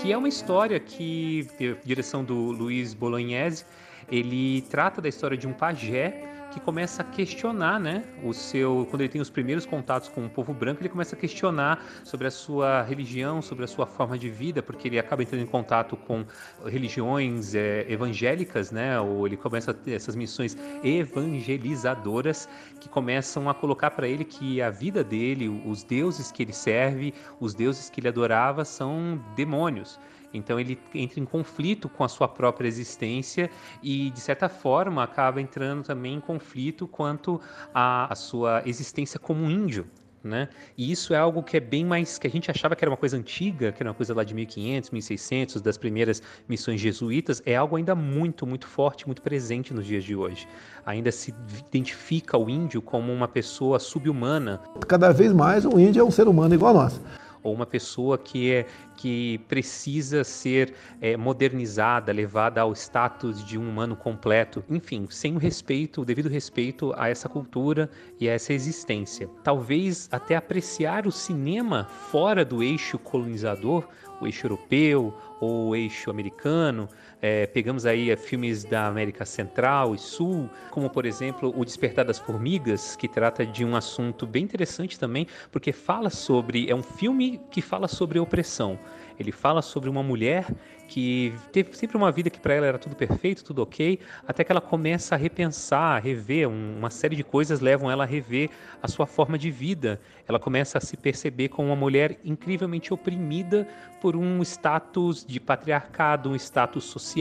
Que 0.00 0.12
é 0.12 0.18
uma 0.18 0.28
história 0.28 0.78
que, 0.78 1.48
direção 1.82 2.22
do 2.22 2.34
Luiz 2.34 2.92
Bolognese, 2.92 3.64
ele 4.10 4.62
trata 4.62 5.00
da 5.00 5.08
história 5.08 5.36
de 5.36 5.46
um 5.46 5.52
pajé 5.52 6.33
que 6.54 6.60
começa 6.60 7.02
a 7.02 7.04
questionar, 7.04 7.80
né, 7.80 8.04
o 8.22 8.32
seu, 8.32 8.86
quando 8.88 9.02
ele 9.02 9.08
tem 9.08 9.20
os 9.20 9.28
primeiros 9.28 9.66
contatos 9.66 10.08
com 10.08 10.24
o 10.24 10.30
povo 10.30 10.54
branco, 10.54 10.80
ele 10.80 10.88
começa 10.88 11.16
a 11.16 11.18
questionar 11.18 11.84
sobre 12.04 12.28
a 12.28 12.30
sua 12.30 12.82
religião, 12.82 13.42
sobre 13.42 13.64
a 13.64 13.66
sua 13.66 13.86
forma 13.86 14.16
de 14.16 14.30
vida, 14.30 14.62
porque 14.62 14.86
ele 14.86 14.96
acaba 14.96 15.24
entrando 15.24 15.42
em 15.42 15.46
contato 15.46 15.96
com 15.96 16.24
religiões 16.64 17.56
é, 17.56 17.84
evangélicas, 17.90 18.70
né, 18.70 19.00
ou 19.00 19.26
ele 19.26 19.36
começa 19.36 19.72
a 19.72 19.74
ter 19.74 19.94
essas 19.94 20.14
missões 20.14 20.56
evangelizadoras 20.84 22.48
que 22.80 22.88
começam 22.88 23.50
a 23.50 23.54
colocar 23.54 23.90
para 23.90 24.06
ele 24.06 24.24
que 24.24 24.62
a 24.62 24.70
vida 24.70 25.02
dele, 25.02 25.48
os 25.66 25.82
deuses 25.82 26.30
que 26.30 26.44
ele 26.44 26.52
serve, 26.52 27.12
os 27.40 27.52
deuses 27.52 27.90
que 27.90 27.98
ele 27.98 28.08
adorava 28.08 28.64
são 28.64 29.20
demônios. 29.34 29.98
Então 30.34 30.58
ele 30.58 30.78
entra 30.94 31.20
em 31.20 31.24
conflito 31.24 31.88
com 31.88 32.04
a 32.04 32.08
sua 32.08 32.28
própria 32.28 32.66
existência 32.66 33.50
e, 33.82 34.10
de 34.10 34.20
certa 34.20 34.48
forma, 34.48 35.02
acaba 35.02 35.40
entrando 35.40 35.84
também 35.84 36.14
em 36.14 36.20
conflito 36.20 36.86
quanto 36.86 37.40
à, 37.72 38.12
sua 38.14 38.62
existência 38.66 39.18
como 39.18 39.50
índio. 39.50 39.86
Né? 40.22 40.48
E 40.76 40.90
isso 40.90 41.12
é 41.12 41.18
algo 41.18 41.42
que 41.42 41.54
é 41.54 41.60
bem 41.60 41.84
mais 41.84 42.16
que 42.16 42.26
a 42.26 42.30
gente 42.30 42.50
achava 42.50 42.74
que 42.74 42.82
era 42.82 42.90
uma 42.90 42.96
coisa 42.96 43.14
antiga, 43.14 43.70
que 43.70 43.82
era 43.82 43.90
uma 43.90 43.94
coisa 43.94 44.14
lá 44.14 44.24
de 44.24 44.32
1500, 44.32 44.90
1600, 44.90 45.60
das 45.60 45.76
primeiras 45.76 46.22
missões 46.48 46.80
jesuítas, 46.80 47.42
é 47.44 47.54
algo 47.54 47.76
ainda 47.76 47.94
muito, 47.94 48.46
muito 48.46 48.66
forte, 48.66 49.04
muito 49.04 49.20
presente 49.20 49.74
nos 49.74 49.84
dias 49.84 50.02
de 50.02 50.16
hoje. 50.16 50.48
Ainda 50.86 51.12
se 51.12 51.34
identifica 51.68 52.38
o 52.38 52.48
índio 52.48 52.80
como 52.80 53.12
uma 53.12 53.28
pessoa 53.28 53.78
subhumana. 53.78 54.62
Cada 54.88 55.12
vez 55.12 55.30
mais 55.30 55.66
o 55.66 55.78
índio 55.78 56.00
é 56.00 56.04
um 56.04 56.10
ser 56.10 56.26
humano 56.26 56.54
igual 56.54 56.70
a 56.74 56.84
nós 56.84 57.00
ou 57.44 57.54
uma 57.54 57.66
pessoa 57.66 58.16
que 58.18 58.50
é 58.50 58.66
que 58.96 59.38
precisa 59.46 60.24
ser 60.24 60.72
é, 61.00 61.16
modernizada, 61.16 62.10
levada 62.10 62.62
ao 62.62 62.72
status 62.72 63.44
de 63.44 63.58
um 63.58 63.68
humano 63.68 63.94
completo, 63.94 64.64
enfim, 64.70 65.06
sem 65.10 65.36
o 65.36 65.38
respeito, 65.38 66.00
o 66.00 66.04
devido 66.04 66.28
respeito 66.28 66.92
a 66.96 67.08
essa 67.08 67.28
cultura 67.28 67.90
e 68.18 68.28
a 68.28 68.32
essa 68.32 68.52
existência. 68.52 69.28
Talvez 69.42 70.08
até 70.10 70.36
apreciar 70.36 71.06
o 71.06 71.12
cinema 71.12 71.84
fora 72.10 72.44
do 72.44 72.62
eixo 72.62 72.98
colonizador, 72.98 73.86
o 74.20 74.26
eixo 74.26 74.46
europeu 74.46 75.12
ou 75.40 75.68
o 75.68 75.76
eixo 75.76 76.10
americano, 76.10 76.88
é, 77.26 77.46
pegamos 77.46 77.86
aí 77.86 78.10
é, 78.10 78.16
filmes 78.18 78.64
da 78.64 78.86
América 78.86 79.24
Central 79.24 79.94
e 79.94 79.98
Sul, 79.98 80.50
como 80.70 80.90
por 80.90 81.06
exemplo 81.06 81.54
O 81.56 81.64
Despertar 81.64 82.04
das 82.04 82.18
Formigas, 82.18 82.96
que 82.96 83.08
trata 83.08 83.46
de 83.46 83.64
um 83.64 83.74
assunto 83.74 84.26
bem 84.26 84.44
interessante 84.44 84.98
também, 84.98 85.26
porque 85.50 85.72
fala 85.72 86.10
sobre. 86.10 86.70
É 86.70 86.74
um 86.74 86.82
filme 86.82 87.40
que 87.50 87.62
fala 87.62 87.88
sobre 87.88 88.18
opressão. 88.18 88.78
Ele 89.18 89.32
fala 89.32 89.62
sobre 89.62 89.88
uma 89.88 90.02
mulher 90.02 90.44
que 90.86 91.32
teve 91.50 91.74
sempre 91.74 91.96
uma 91.96 92.12
vida 92.12 92.28
que 92.28 92.38
para 92.38 92.54
ela 92.54 92.66
era 92.66 92.78
tudo 92.78 92.94
perfeito, 92.94 93.42
tudo 93.42 93.62
ok, 93.62 93.98
até 94.26 94.44
que 94.44 94.52
ela 94.52 94.60
começa 94.60 95.14
a 95.14 95.18
repensar, 95.18 95.96
a 95.96 95.98
rever, 95.98 96.48
uma 96.48 96.90
série 96.90 97.16
de 97.16 97.24
coisas 97.24 97.60
levam 97.60 97.90
ela 97.90 98.04
a 98.04 98.06
rever 98.06 98.50
a 98.82 98.88
sua 98.88 99.06
forma 99.06 99.38
de 99.38 99.50
vida. 99.50 100.00
Ela 100.28 100.38
começa 100.38 100.78
a 100.78 100.80
se 100.80 100.96
perceber 100.96 101.48
como 101.48 101.68
uma 101.68 101.76
mulher 101.76 102.18
incrivelmente 102.24 102.92
oprimida 102.92 103.66
por 104.00 104.14
um 104.14 104.42
status 104.42 105.24
de 105.24 105.40
patriarcado, 105.40 106.30
um 106.30 106.36
status 106.36 106.84
social. 106.84 107.13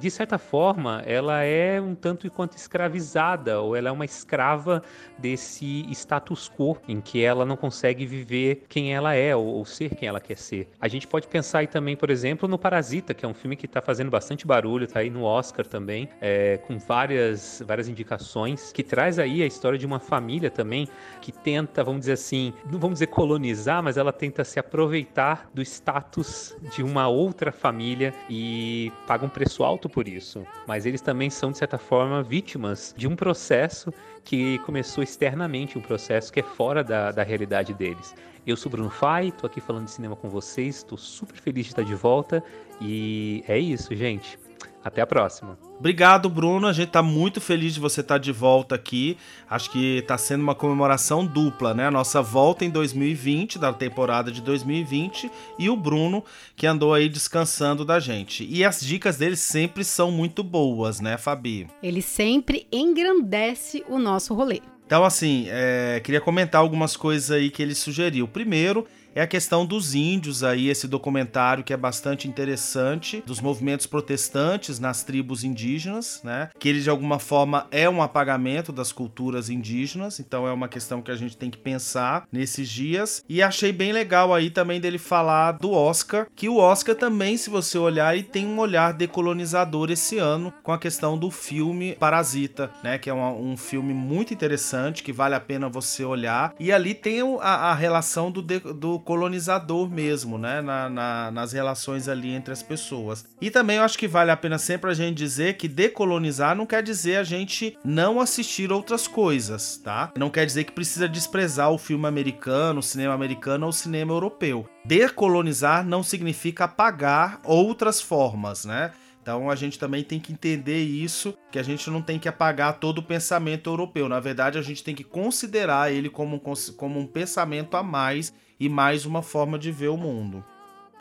De 0.00 0.10
certa 0.10 0.38
forma, 0.38 1.02
ela 1.06 1.42
é 1.42 1.80
um 1.80 1.94
tanto 1.94 2.30
quanto 2.30 2.56
escravizada, 2.56 3.60
ou 3.60 3.74
ela 3.74 3.88
é 3.88 3.92
uma 3.92 4.04
escrava 4.04 4.82
desse 5.18 5.86
status 5.90 6.50
quo 6.50 6.76
em 6.88 7.00
que 7.00 7.22
ela 7.22 7.44
não 7.44 7.56
consegue 7.56 8.06
viver 8.06 8.64
quem 8.68 8.94
ela 8.94 9.14
é 9.14 9.34
ou, 9.34 9.44
ou 9.44 9.64
ser 9.64 9.94
quem 9.94 10.08
ela 10.08 10.20
quer 10.20 10.36
ser. 10.36 10.68
A 10.80 10.88
gente 10.88 11.06
pode 11.06 11.26
pensar 11.26 11.60
aí 11.60 11.66
também, 11.66 11.96
por 11.96 12.10
exemplo, 12.10 12.48
no 12.48 12.58
Parasita 12.58 12.76
Parasita, 12.76 13.14
que 13.14 13.24
é 13.24 13.28
um 13.28 13.34
filme 13.34 13.56
que 13.56 13.66
está 13.66 13.80
fazendo 13.80 14.10
bastante 14.10 14.46
barulho, 14.46 14.84
está 14.84 15.00
aí 15.00 15.10
no 15.10 15.22
Oscar 15.22 15.66
também, 15.66 16.08
é, 16.20 16.58
com 16.58 16.78
várias, 16.78 17.62
várias 17.66 17.88
indicações, 17.88 18.70
que 18.70 18.82
traz 18.82 19.18
aí 19.18 19.42
a 19.42 19.46
história 19.46 19.78
de 19.78 19.84
uma 19.84 19.98
família 19.98 20.50
também 20.50 20.88
que 21.20 21.32
tenta, 21.32 21.82
vamos 21.82 22.00
dizer 22.00 22.12
assim, 22.12 22.52
não 22.70 22.78
vamos 22.78 22.96
dizer 22.96 23.08
colonizar, 23.08 23.82
mas 23.82 23.96
ela 23.96 24.12
tenta 24.12 24.44
se 24.44 24.58
aproveitar 24.58 25.50
do 25.52 25.62
status 25.62 26.56
de 26.74 26.82
uma 26.82 27.08
outra 27.08 27.50
família 27.50 28.14
e 28.30 28.92
paga 29.16 29.24
um 29.24 29.30
preço 29.30 29.64
alto 29.64 29.88
por 29.88 30.06
isso. 30.06 30.46
Mas 30.66 30.84
eles 30.84 31.00
também 31.00 31.30
são, 31.30 31.50
de 31.50 31.56
certa 31.56 31.78
forma, 31.78 32.22
vítimas 32.22 32.94
de 32.96 33.08
um 33.08 33.16
processo 33.16 33.90
que 34.22 34.58
começou 34.58 35.02
externamente, 35.02 35.78
um 35.78 35.80
processo 35.80 36.30
que 36.30 36.40
é 36.40 36.42
fora 36.42 36.84
da, 36.84 37.10
da 37.10 37.22
realidade 37.22 37.72
deles. 37.72 38.14
Eu 38.46 38.58
sou 38.58 38.70
Bruno 38.70 38.90
Fai, 38.90 39.32
tô 39.32 39.46
aqui 39.46 39.58
falando 39.58 39.86
de 39.86 39.90
cinema 39.90 40.14
com 40.14 40.28
vocês, 40.28 40.76
estou 40.76 40.98
super 40.98 41.36
feliz 41.36 41.64
de 41.64 41.72
estar 41.72 41.82
de 41.82 41.94
volta 41.94 42.44
e 42.78 43.42
é 43.48 43.58
isso, 43.58 43.94
gente. 43.96 44.38
Até 44.86 45.02
a 45.02 45.06
próxima. 45.06 45.58
Obrigado, 45.80 46.30
Bruno. 46.30 46.68
A 46.68 46.72
gente 46.72 46.90
tá 46.90 47.02
muito 47.02 47.40
feliz 47.40 47.74
de 47.74 47.80
você 47.80 48.02
estar 48.02 48.14
tá 48.14 48.18
de 48.18 48.30
volta 48.30 48.76
aqui. 48.76 49.18
Acho 49.50 49.68
que 49.72 50.04
tá 50.06 50.16
sendo 50.16 50.42
uma 50.42 50.54
comemoração 50.54 51.26
dupla, 51.26 51.74
né? 51.74 51.88
A 51.88 51.90
nossa 51.90 52.22
volta 52.22 52.64
em 52.64 52.70
2020, 52.70 53.58
da 53.58 53.72
temporada 53.72 54.30
de 54.30 54.40
2020, 54.40 55.28
e 55.58 55.68
o 55.68 55.76
Bruno, 55.76 56.22
que 56.54 56.68
andou 56.68 56.94
aí 56.94 57.08
descansando 57.08 57.84
da 57.84 57.98
gente. 57.98 58.46
E 58.48 58.64
as 58.64 58.80
dicas 58.80 59.16
dele 59.16 59.34
sempre 59.34 59.82
são 59.82 60.12
muito 60.12 60.44
boas, 60.44 61.00
né, 61.00 61.18
Fabi? 61.18 61.66
Ele 61.82 62.00
sempre 62.00 62.68
engrandece 62.70 63.84
o 63.88 63.98
nosso 63.98 64.34
rolê. 64.34 64.60
Então, 64.86 65.04
assim, 65.04 65.46
é, 65.48 66.00
queria 66.04 66.20
comentar 66.20 66.60
algumas 66.60 66.96
coisas 66.96 67.32
aí 67.32 67.50
que 67.50 67.60
ele 67.60 67.74
sugeriu. 67.74 68.28
Primeiro, 68.28 68.86
é 69.16 69.22
a 69.22 69.26
questão 69.26 69.64
dos 69.64 69.94
índios 69.94 70.44
aí, 70.44 70.68
esse 70.68 70.86
documentário 70.86 71.64
que 71.64 71.72
é 71.72 71.76
bastante 71.76 72.28
interessante, 72.28 73.22
dos 73.24 73.40
movimentos 73.40 73.86
protestantes 73.86 74.78
nas 74.78 75.02
tribos 75.02 75.42
indígenas, 75.42 76.20
né? 76.22 76.50
Que 76.58 76.68
ele 76.68 76.82
de 76.82 76.90
alguma 76.90 77.18
forma 77.18 77.66
é 77.70 77.88
um 77.88 78.02
apagamento 78.02 78.72
das 78.72 78.92
culturas 78.92 79.48
indígenas, 79.48 80.20
então 80.20 80.46
é 80.46 80.52
uma 80.52 80.68
questão 80.68 81.00
que 81.00 81.10
a 81.10 81.16
gente 81.16 81.34
tem 81.34 81.50
que 81.50 81.56
pensar 81.56 82.28
nesses 82.30 82.68
dias. 82.68 83.24
E 83.26 83.42
achei 83.42 83.72
bem 83.72 83.90
legal 83.90 84.34
aí 84.34 84.50
também 84.50 84.78
dele 84.78 84.98
falar 84.98 85.52
do 85.52 85.72
Oscar, 85.72 86.26
que 86.36 86.50
o 86.50 86.58
Oscar 86.58 86.94
também, 86.94 87.38
se 87.38 87.48
você 87.48 87.78
olhar, 87.78 88.14
ele 88.14 88.22
tem 88.22 88.44
um 88.46 88.58
olhar 88.58 88.92
decolonizador 88.92 89.90
esse 89.90 90.18
ano 90.18 90.52
com 90.62 90.72
a 90.72 90.78
questão 90.78 91.16
do 91.16 91.30
filme 91.30 91.96
Parasita, 91.98 92.70
né? 92.84 92.98
Que 92.98 93.08
é 93.08 93.14
um, 93.14 93.52
um 93.52 93.56
filme 93.56 93.94
muito 93.94 94.34
interessante, 94.34 95.02
que 95.02 95.10
vale 95.12 95.34
a 95.34 95.40
pena 95.40 95.70
você 95.70 96.04
olhar. 96.04 96.54
E 96.60 96.70
ali 96.70 96.92
tem 96.92 97.22
a, 97.40 97.70
a 97.70 97.74
relação 97.74 98.30
do, 98.30 98.42
de, 98.42 98.60
do 98.60 99.05
colonizador 99.06 99.88
mesmo, 99.88 100.36
né? 100.36 100.60
Na, 100.60 100.90
na, 100.90 101.30
nas 101.30 101.52
relações 101.52 102.08
ali 102.08 102.34
entre 102.34 102.52
as 102.52 102.62
pessoas. 102.62 103.24
E 103.40 103.50
também 103.50 103.76
eu 103.76 103.84
acho 103.84 103.96
que 103.96 104.08
vale 104.08 104.32
a 104.32 104.36
pena 104.36 104.58
sempre 104.58 104.90
a 104.90 104.94
gente 104.94 105.16
dizer 105.16 105.56
que 105.56 105.68
decolonizar 105.68 106.56
não 106.56 106.66
quer 106.66 106.82
dizer 106.82 107.16
a 107.16 107.24
gente 107.24 107.78
não 107.84 108.20
assistir 108.20 108.72
outras 108.72 109.06
coisas, 109.06 109.76
tá? 109.78 110.12
Não 110.18 110.28
quer 110.28 110.44
dizer 110.44 110.64
que 110.64 110.72
precisa 110.72 111.08
desprezar 111.08 111.70
o 111.70 111.78
filme 111.78 112.06
americano, 112.06 112.80
o 112.80 112.82
cinema 112.82 113.14
americano 113.14 113.66
ou 113.66 113.70
o 113.70 113.72
cinema 113.72 114.12
europeu. 114.12 114.68
Decolonizar 114.84 115.86
não 115.86 116.02
significa 116.02 116.64
apagar 116.64 117.40
outras 117.44 118.00
formas, 118.00 118.64
né? 118.64 118.90
Então 119.26 119.50
a 119.50 119.56
gente 119.56 119.76
também 119.76 120.04
tem 120.04 120.20
que 120.20 120.32
entender 120.32 120.80
isso, 120.84 121.36
que 121.50 121.58
a 121.58 121.62
gente 121.64 121.90
não 121.90 122.00
tem 122.00 122.16
que 122.16 122.28
apagar 122.28 122.78
todo 122.78 122.98
o 122.98 123.02
pensamento 123.02 123.68
europeu. 123.68 124.08
Na 124.08 124.20
verdade, 124.20 124.56
a 124.56 124.62
gente 124.62 124.84
tem 124.84 124.94
que 124.94 125.02
considerar 125.02 125.92
ele 125.92 126.08
como 126.08 126.36
um, 126.36 126.54
como 126.76 127.00
um 127.00 127.08
pensamento 127.08 127.76
a 127.76 127.82
mais 127.82 128.32
e 128.60 128.68
mais 128.68 129.04
uma 129.04 129.22
forma 129.22 129.58
de 129.58 129.72
ver 129.72 129.88
o 129.88 129.96
mundo. 129.96 130.44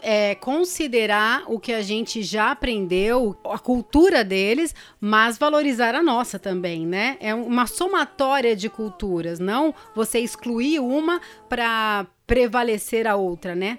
É, 0.02 0.34
considerar 0.34 1.44
o 1.46 1.60
que 1.60 1.72
a 1.72 1.84
gente 1.84 2.24
já 2.24 2.50
aprendeu, 2.50 3.38
a 3.46 3.60
cultura 3.60 4.24
deles, 4.24 4.74
mas 5.00 5.38
valorizar 5.38 5.94
a 5.94 6.02
nossa 6.02 6.40
também, 6.40 6.84
né? 6.84 7.18
É 7.20 7.34
uma 7.36 7.68
somatória 7.68 8.56
de 8.56 8.72
culturas, 8.72 9.40
não 9.40 9.72
você 9.96 10.18
excluir 10.18 10.80
uma 10.80 11.22
para 11.48 12.08
prevalecer 12.26 13.06
a 13.06 13.16
outra, 13.16 13.54
né? 13.54 13.78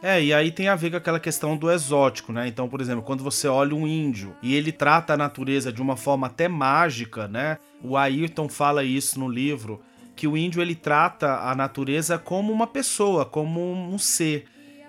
É, 0.00 0.22
e 0.22 0.32
aí 0.32 0.52
tem 0.52 0.68
a 0.68 0.76
ver 0.76 0.90
com 0.90 0.96
aquela 0.96 1.18
questão 1.18 1.56
do 1.56 1.70
exótico, 1.70 2.32
né? 2.32 2.46
Então, 2.46 2.68
por 2.68 2.80
exemplo, 2.80 3.02
quando 3.02 3.24
você 3.24 3.48
olha 3.48 3.74
um 3.74 3.86
índio 3.86 4.34
e 4.40 4.54
ele 4.54 4.70
trata 4.70 5.14
a 5.14 5.16
natureza 5.16 5.72
de 5.72 5.82
uma 5.82 5.96
forma 5.96 6.28
até 6.28 6.46
mágica, 6.46 7.26
né? 7.26 7.58
O 7.82 7.96
Ayrton 7.96 8.48
fala 8.48 8.84
isso 8.84 9.18
no 9.18 9.28
livro, 9.28 9.80
que 10.14 10.28
o 10.28 10.36
índio 10.36 10.62
ele 10.62 10.76
trata 10.76 11.40
a 11.40 11.54
natureza 11.54 12.16
como 12.16 12.52
uma 12.52 12.66
pessoa, 12.66 13.24
como 13.24 13.72
um 13.72 13.98
ser. 13.98 14.44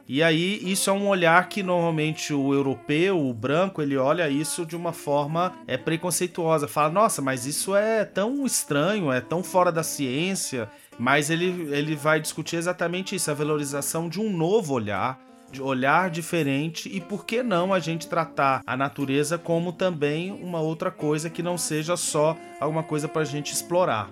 E 0.07 0.21
aí 0.21 0.59
isso 0.63 0.89
é 0.91 0.93
um 0.93 1.07
olhar 1.07 1.49
que 1.49 1.63
normalmente 1.63 2.31
o 2.33 2.53
europeu, 2.53 3.19
o 3.19 3.33
branco, 3.33 3.81
ele 3.81 3.97
olha 3.97 4.29
isso 4.29 4.65
de 4.65 4.75
uma 4.75 4.93
forma 4.93 5.53
é 5.67 5.77
preconceituosa, 5.77 6.67
fala: 6.67 6.89
"Nossa, 6.89 7.21
mas 7.21 7.47
isso 7.47 7.75
é 7.75 8.05
tão 8.05 8.45
estranho, 8.45 9.11
é 9.11 9.21
tão 9.21 9.43
fora 9.43 9.71
da 9.71 9.83
ciência". 9.83 10.69
Mas 10.99 11.29
ele 11.29 11.69
ele 11.71 11.95
vai 11.95 12.19
discutir 12.19 12.57
exatamente 12.57 13.15
isso, 13.15 13.31
a 13.31 13.33
valorização 13.33 14.09
de 14.09 14.19
um 14.19 14.29
novo 14.29 14.73
olhar, 14.73 15.17
de 15.51 15.61
olhar 15.61 16.09
diferente 16.09 16.89
e 16.93 16.99
por 16.99 17.25
que 17.25 17.41
não 17.41 17.73
a 17.73 17.79
gente 17.79 18.07
tratar 18.07 18.61
a 18.67 18.77
natureza 18.77 19.37
como 19.37 19.73
também 19.73 20.31
uma 20.31 20.59
outra 20.59 20.91
coisa 20.91 21.29
que 21.29 21.41
não 21.41 21.57
seja 21.57 21.97
só 21.97 22.37
alguma 22.59 22.83
coisa 22.83 23.07
para 23.07 23.21
a 23.21 23.25
gente 23.25 23.53
explorar. 23.53 24.11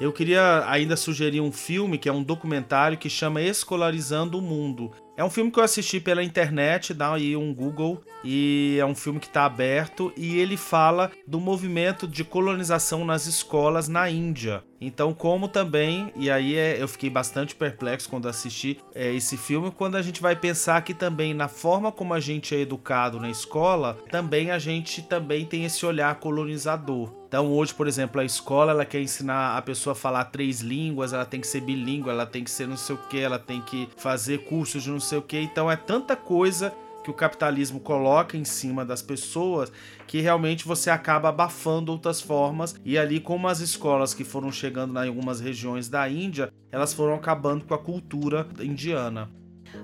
Eu 0.00 0.12
queria 0.12 0.64
ainda 0.66 0.96
sugerir 0.96 1.40
um 1.40 1.52
filme 1.52 1.98
que 1.98 2.08
é 2.08 2.12
um 2.12 2.22
documentário 2.22 2.98
que 2.98 3.08
chama 3.08 3.40
Escolarizando 3.40 4.38
o 4.38 4.42
Mundo. 4.42 4.90
É 5.16 5.24
um 5.24 5.30
filme 5.30 5.50
que 5.50 5.58
eu 5.58 5.62
assisti 5.62 6.00
pela 6.00 6.24
internet, 6.24 6.94
dá 6.94 7.12
aí 7.12 7.36
um 7.36 7.54
Google, 7.54 8.00
e 8.24 8.78
é 8.80 8.84
um 8.84 8.94
filme 8.94 9.20
que 9.20 9.26
está 9.26 9.44
aberto 9.44 10.12
e 10.16 10.38
ele 10.38 10.56
fala 10.56 11.10
do 11.26 11.38
movimento 11.38 12.08
de 12.08 12.24
colonização 12.24 13.04
nas 13.04 13.26
escolas 13.26 13.88
na 13.88 14.10
Índia. 14.10 14.64
Então, 14.84 15.14
como 15.14 15.46
também, 15.46 16.12
e 16.16 16.28
aí 16.28 16.56
é, 16.56 16.82
eu 16.82 16.88
fiquei 16.88 17.08
bastante 17.08 17.54
perplexo 17.54 18.08
quando 18.08 18.28
assisti 18.28 18.78
é, 18.94 19.14
esse 19.14 19.36
filme, 19.36 19.70
quando 19.70 19.96
a 19.96 20.02
gente 20.02 20.20
vai 20.20 20.34
pensar 20.34 20.82
que 20.82 20.92
também 20.92 21.32
na 21.32 21.46
forma 21.46 21.92
como 21.92 22.12
a 22.12 22.18
gente 22.18 22.54
é 22.54 22.58
educado 22.58 23.20
na 23.20 23.30
escola, 23.30 23.96
também 24.10 24.50
a 24.50 24.58
gente 24.58 25.02
também 25.02 25.46
tem 25.46 25.64
esse 25.64 25.86
olhar 25.86 26.14
colonizador. 26.16 27.22
Então 27.28 27.50
hoje, 27.50 27.72
por 27.72 27.86
exemplo, 27.86 28.20
a 28.20 28.24
escola 28.26 28.72
ela 28.72 28.84
quer 28.84 29.00
ensinar 29.00 29.56
a 29.56 29.62
pessoa 29.62 29.92
a 29.92 29.96
falar 29.96 30.26
três 30.26 30.60
línguas, 30.60 31.14
ela 31.14 31.24
tem 31.24 31.40
que 31.40 31.46
ser 31.46 31.62
bilíngue, 31.62 32.10
ela 32.10 32.26
tem 32.26 32.44
que 32.44 32.50
ser 32.50 32.68
não 32.68 32.76
sei 32.76 32.94
o 32.94 32.98
que, 33.08 33.18
ela 33.18 33.38
tem 33.38 33.62
que 33.62 33.88
fazer 33.96 34.44
cursos 34.44 34.82
de 34.82 34.90
não 34.90 35.00
sei 35.00 35.16
o 35.16 35.22
que. 35.22 35.38
Então 35.38 35.70
é 35.70 35.76
tanta 35.76 36.14
coisa 36.14 36.74
que 37.02 37.10
o 37.10 37.14
capitalismo 37.14 37.80
coloca 37.80 38.36
em 38.36 38.44
cima 38.44 38.84
das 38.84 39.02
pessoas 39.02 39.72
que 40.06 40.20
realmente 40.20 40.66
você 40.66 40.90
acaba 40.90 41.28
abafando 41.28 41.92
outras 41.92 42.20
formas 42.20 42.74
e 42.84 42.98
ali 42.98 43.20
como 43.20 43.48
as 43.48 43.60
escolas 43.60 44.14
que 44.14 44.24
foram 44.24 44.52
chegando 44.52 44.98
em 44.98 45.08
algumas 45.08 45.40
regiões 45.40 45.88
da 45.88 46.08
Índia, 46.08 46.52
elas 46.70 46.92
foram 46.92 47.14
acabando 47.14 47.64
com 47.64 47.74
a 47.74 47.78
cultura 47.78 48.46
indiana. 48.60 49.30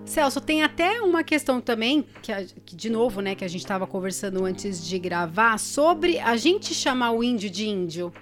Celso, 0.05 0.41
tem 0.41 0.63
até 0.63 1.01
uma 1.01 1.23
questão 1.23 1.61
também, 1.61 2.05
que, 2.23 2.33
que 2.65 2.77
de 2.77 2.91
novo, 2.91 3.21
né, 3.21 3.35
que 3.35 3.45
a 3.45 3.49
gente 3.49 3.61
estava 3.61 3.87
conversando 3.87 4.45
antes 4.45 4.87
de 4.87 4.99
gravar, 4.99 5.59
sobre 5.59 6.19
a 6.19 6.37
gente 6.37 6.75
chamar 6.75 7.13
o 7.13 7.23
índio 7.23 7.51
de 7.51 7.67
índio. 7.67 8.13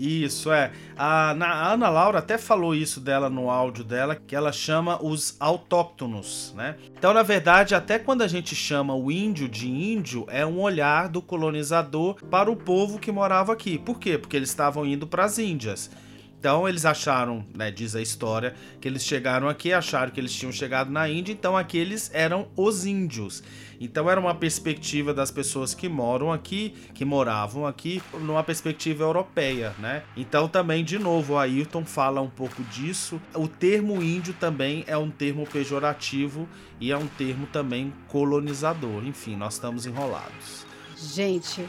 Isso, 0.00 0.50
é. 0.50 0.72
A, 0.96 1.32
a, 1.32 1.72
Ana 1.74 1.90
Laura 1.90 2.20
até 2.20 2.38
falou 2.38 2.74
isso 2.74 3.00
dela 3.00 3.28
no 3.28 3.50
áudio 3.50 3.84
dela, 3.84 4.16
que 4.16 4.34
ela 4.34 4.50
chama 4.50 4.98
os 5.04 5.36
autóctonos, 5.38 6.54
né? 6.56 6.76
Então, 6.96 7.12
na 7.12 7.22
verdade, 7.22 7.74
até 7.74 7.98
quando 7.98 8.22
a 8.22 8.28
gente 8.28 8.54
chama 8.54 8.94
o 8.94 9.12
índio 9.12 9.46
de 9.46 9.68
índio, 9.68 10.24
é 10.30 10.46
um 10.46 10.58
olhar 10.58 11.06
do 11.10 11.20
colonizador 11.20 12.16
para 12.30 12.50
o 12.50 12.56
povo 12.56 12.98
que 12.98 13.12
morava 13.12 13.52
aqui. 13.52 13.76
Por 13.76 13.98
quê? 13.98 14.16
Porque 14.16 14.38
eles 14.38 14.48
estavam 14.48 14.86
indo 14.86 15.06
para 15.06 15.26
as 15.26 15.38
Índias. 15.38 15.90
Então 16.40 16.66
eles 16.66 16.86
acharam, 16.86 17.44
né, 17.54 17.70
diz 17.70 17.94
a 17.94 18.00
história, 18.00 18.54
que 18.80 18.88
eles 18.88 19.04
chegaram 19.04 19.46
aqui, 19.46 19.74
acharam 19.74 20.10
que 20.10 20.18
eles 20.18 20.32
tinham 20.32 20.50
chegado 20.50 20.90
na 20.90 21.06
Índia, 21.06 21.34
então 21.34 21.54
aqueles 21.54 22.10
eram 22.14 22.48
os 22.56 22.86
índios. 22.86 23.42
Então 23.78 24.08
era 24.08 24.18
uma 24.18 24.34
perspectiva 24.34 25.12
das 25.12 25.30
pessoas 25.30 25.74
que 25.74 25.86
moram 25.86 26.32
aqui, 26.32 26.70
que 26.94 27.04
moravam 27.04 27.66
aqui, 27.66 28.02
numa 28.22 28.42
perspectiva 28.42 29.04
europeia, 29.04 29.74
né? 29.78 30.02
Então 30.16 30.48
também, 30.48 30.82
de 30.82 30.98
novo, 30.98 31.34
o 31.34 31.38
Ayrton 31.38 31.84
fala 31.84 32.22
um 32.22 32.30
pouco 32.30 32.62
disso. 32.64 33.20
O 33.34 33.46
termo 33.46 34.02
índio 34.02 34.32
também 34.32 34.82
é 34.86 34.96
um 34.96 35.10
termo 35.10 35.46
pejorativo 35.46 36.48
e 36.80 36.90
é 36.90 36.96
um 36.96 37.06
termo 37.06 37.46
também 37.48 37.92
colonizador. 38.08 39.04
Enfim, 39.04 39.36
nós 39.36 39.54
estamos 39.54 39.84
enrolados. 39.84 40.64
Gente, 40.96 41.66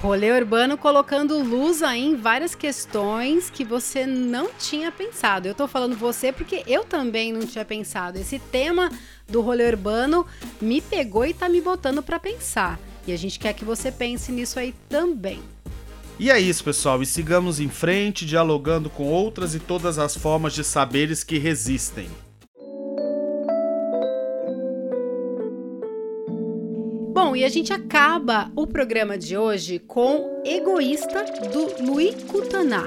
Rolê 0.00 0.32
urbano 0.32 0.76
colocando 0.76 1.42
luz 1.42 1.82
aí 1.82 2.04
em 2.04 2.16
várias 2.16 2.54
questões 2.54 3.48
que 3.48 3.64
você 3.64 4.06
não 4.06 4.50
tinha 4.58 4.92
pensado. 4.92 5.48
Eu 5.48 5.54
tô 5.54 5.66
falando 5.66 5.96
você 5.96 6.30
porque 6.30 6.62
eu 6.66 6.84
também 6.84 7.32
não 7.32 7.46
tinha 7.46 7.64
pensado. 7.64 8.18
Esse 8.18 8.38
tema 8.38 8.90
do 9.26 9.40
rolê 9.40 9.66
urbano 9.66 10.26
me 10.60 10.80
pegou 10.80 11.24
e 11.24 11.32
tá 11.32 11.48
me 11.48 11.60
botando 11.60 12.02
para 12.02 12.18
pensar. 12.18 12.78
E 13.06 13.12
a 13.12 13.16
gente 13.16 13.38
quer 13.38 13.54
que 13.54 13.64
você 13.64 13.90
pense 13.90 14.30
nisso 14.30 14.58
aí 14.58 14.74
também. 14.88 15.40
E 16.18 16.30
é 16.30 16.38
isso, 16.38 16.62
pessoal, 16.62 17.02
e 17.02 17.06
sigamos 17.06 17.58
em 17.58 17.68
frente, 17.68 18.24
dialogando 18.24 18.88
com 18.88 19.04
outras 19.04 19.54
e 19.54 19.58
todas 19.58 19.98
as 19.98 20.16
formas 20.16 20.52
de 20.52 20.62
saberes 20.62 21.24
que 21.24 21.38
resistem. 21.38 22.08
Bom, 27.14 27.36
e 27.36 27.44
a 27.44 27.48
gente 27.48 27.72
acaba 27.72 28.50
o 28.56 28.66
programa 28.66 29.16
de 29.16 29.36
hoje 29.38 29.78
com 29.78 30.42
Egoísta 30.44 31.24
do 31.48 31.84
Louis 31.84 32.24
Kutaná. 32.24 32.86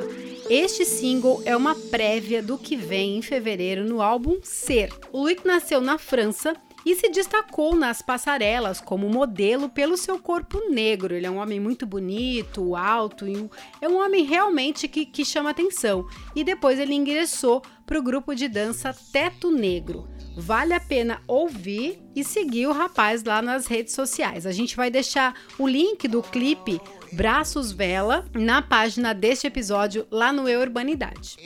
Este 0.49 0.83
single 0.83 1.41
é 1.45 1.55
uma 1.55 1.73
prévia 1.73 2.43
do 2.43 2.57
que 2.57 2.75
vem 2.75 3.17
em 3.17 3.21
fevereiro 3.21 3.85
no 3.85 4.01
álbum 4.01 4.37
Ser. 4.43 4.89
O 5.13 5.19
Louis 5.19 5.37
nasceu 5.45 5.79
na 5.79 5.97
França 5.97 6.53
e 6.85 6.93
se 6.93 7.07
destacou 7.07 7.73
nas 7.73 8.01
passarelas 8.01 8.81
como 8.81 9.07
modelo 9.07 9.69
pelo 9.69 9.95
seu 9.95 10.19
corpo 10.19 10.59
negro. 10.69 11.15
Ele 11.15 11.25
é 11.25 11.31
um 11.31 11.37
homem 11.37 11.61
muito 11.61 11.85
bonito, 11.85 12.75
alto, 12.75 13.25
e 13.25 13.49
é 13.79 13.87
um 13.87 13.95
homem 13.95 14.25
realmente 14.25 14.89
que, 14.89 15.05
que 15.05 15.23
chama 15.23 15.51
atenção. 15.51 16.05
E 16.35 16.43
depois 16.43 16.79
ele 16.79 16.93
ingressou 16.93 17.61
para 17.85 17.97
o 17.97 18.03
grupo 18.03 18.35
de 18.35 18.49
dança 18.49 18.93
Teto 19.13 19.49
Negro. 19.49 20.05
Vale 20.39 20.75
a 20.75 20.79
pena 20.79 21.19
ouvir 21.25 21.99
e 22.15 22.23
seguir 22.23 22.67
o 22.67 22.71
rapaz 22.71 23.23
lá 23.23 23.41
nas 23.41 23.65
redes 23.65 23.95
sociais. 23.95 24.45
A 24.45 24.51
gente 24.51 24.75
vai 24.75 24.91
deixar 24.91 25.33
o 25.57 25.67
link 25.67 26.07
do 26.07 26.21
clipe 26.21 26.79
Braços 27.11 27.71
Vela 27.71 28.23
na 28.35 28.61
página 28.61 29.15
deste 29.15 29.47
episódio 29.47 30.05
lá 30.11 30.31
no 30.31 30.47
Eu 30.47 30.61
Urbanidade. 30.61 31.37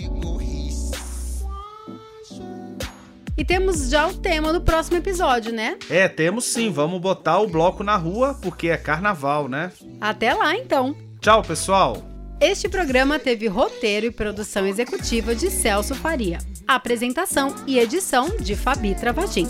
E 3.37 3.45
temos 3.45 3.89
já 3.89 4.07
o 4.07 4.13
tema 4.13 4.51
do 4.51 4.59
próximo 4.59 4.97
episódio, 4.97 5.53
né? 5.53 5.77
É, 5.89 6.09
temos 6.09 6.43
sim. 6.43 6.69
Vamos 6.69 6.99
botar 6.99 7.39
o 7.39 7.47
bloco 7.47 7.85
na 7.85 7.95
rua 7.95 8.37
porque 8.41 8.67
é 8.67 8.77
carnaval, 8.77 9.47
né? 9.47 9.71
Até 10.01 10.33
lá, 10.33 10.53
então. 10.53 10.93
Tchau, 11.21 11.41
pessoal. 11.41 12.10
Este 12.41 12.67
programa 12.67 13.19
teve 13.19 13.47
roteiro 13.47 14.07
e 14.07 14.11
produção 14.11 14.65
executiva 14.65 15.35
de 15.35 15.51
Celso 15.51 15.93
Faria. 15.93 16.39
Apresentação 16.67 17.53
e 17.67 17.77
edição 17.77 18.35
de 18.37 18.55
Fabi 18.55 18.95
Travagin. 18.95 19.47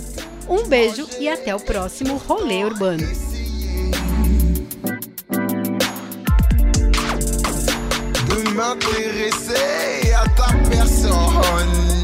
Um 0.49 0.67
beijo 0.67 1.07
e 1.17 1.29
até 1.29 1.55
o 1.55 1.59
próximo 1.59 2.17
Rolê 2.17 2.65
Urbano. 2.65 3.07
m'intéresser 8.53 10.13
à 10.13 10.27
ta 10.35 10.53
personne. 10.69 12.00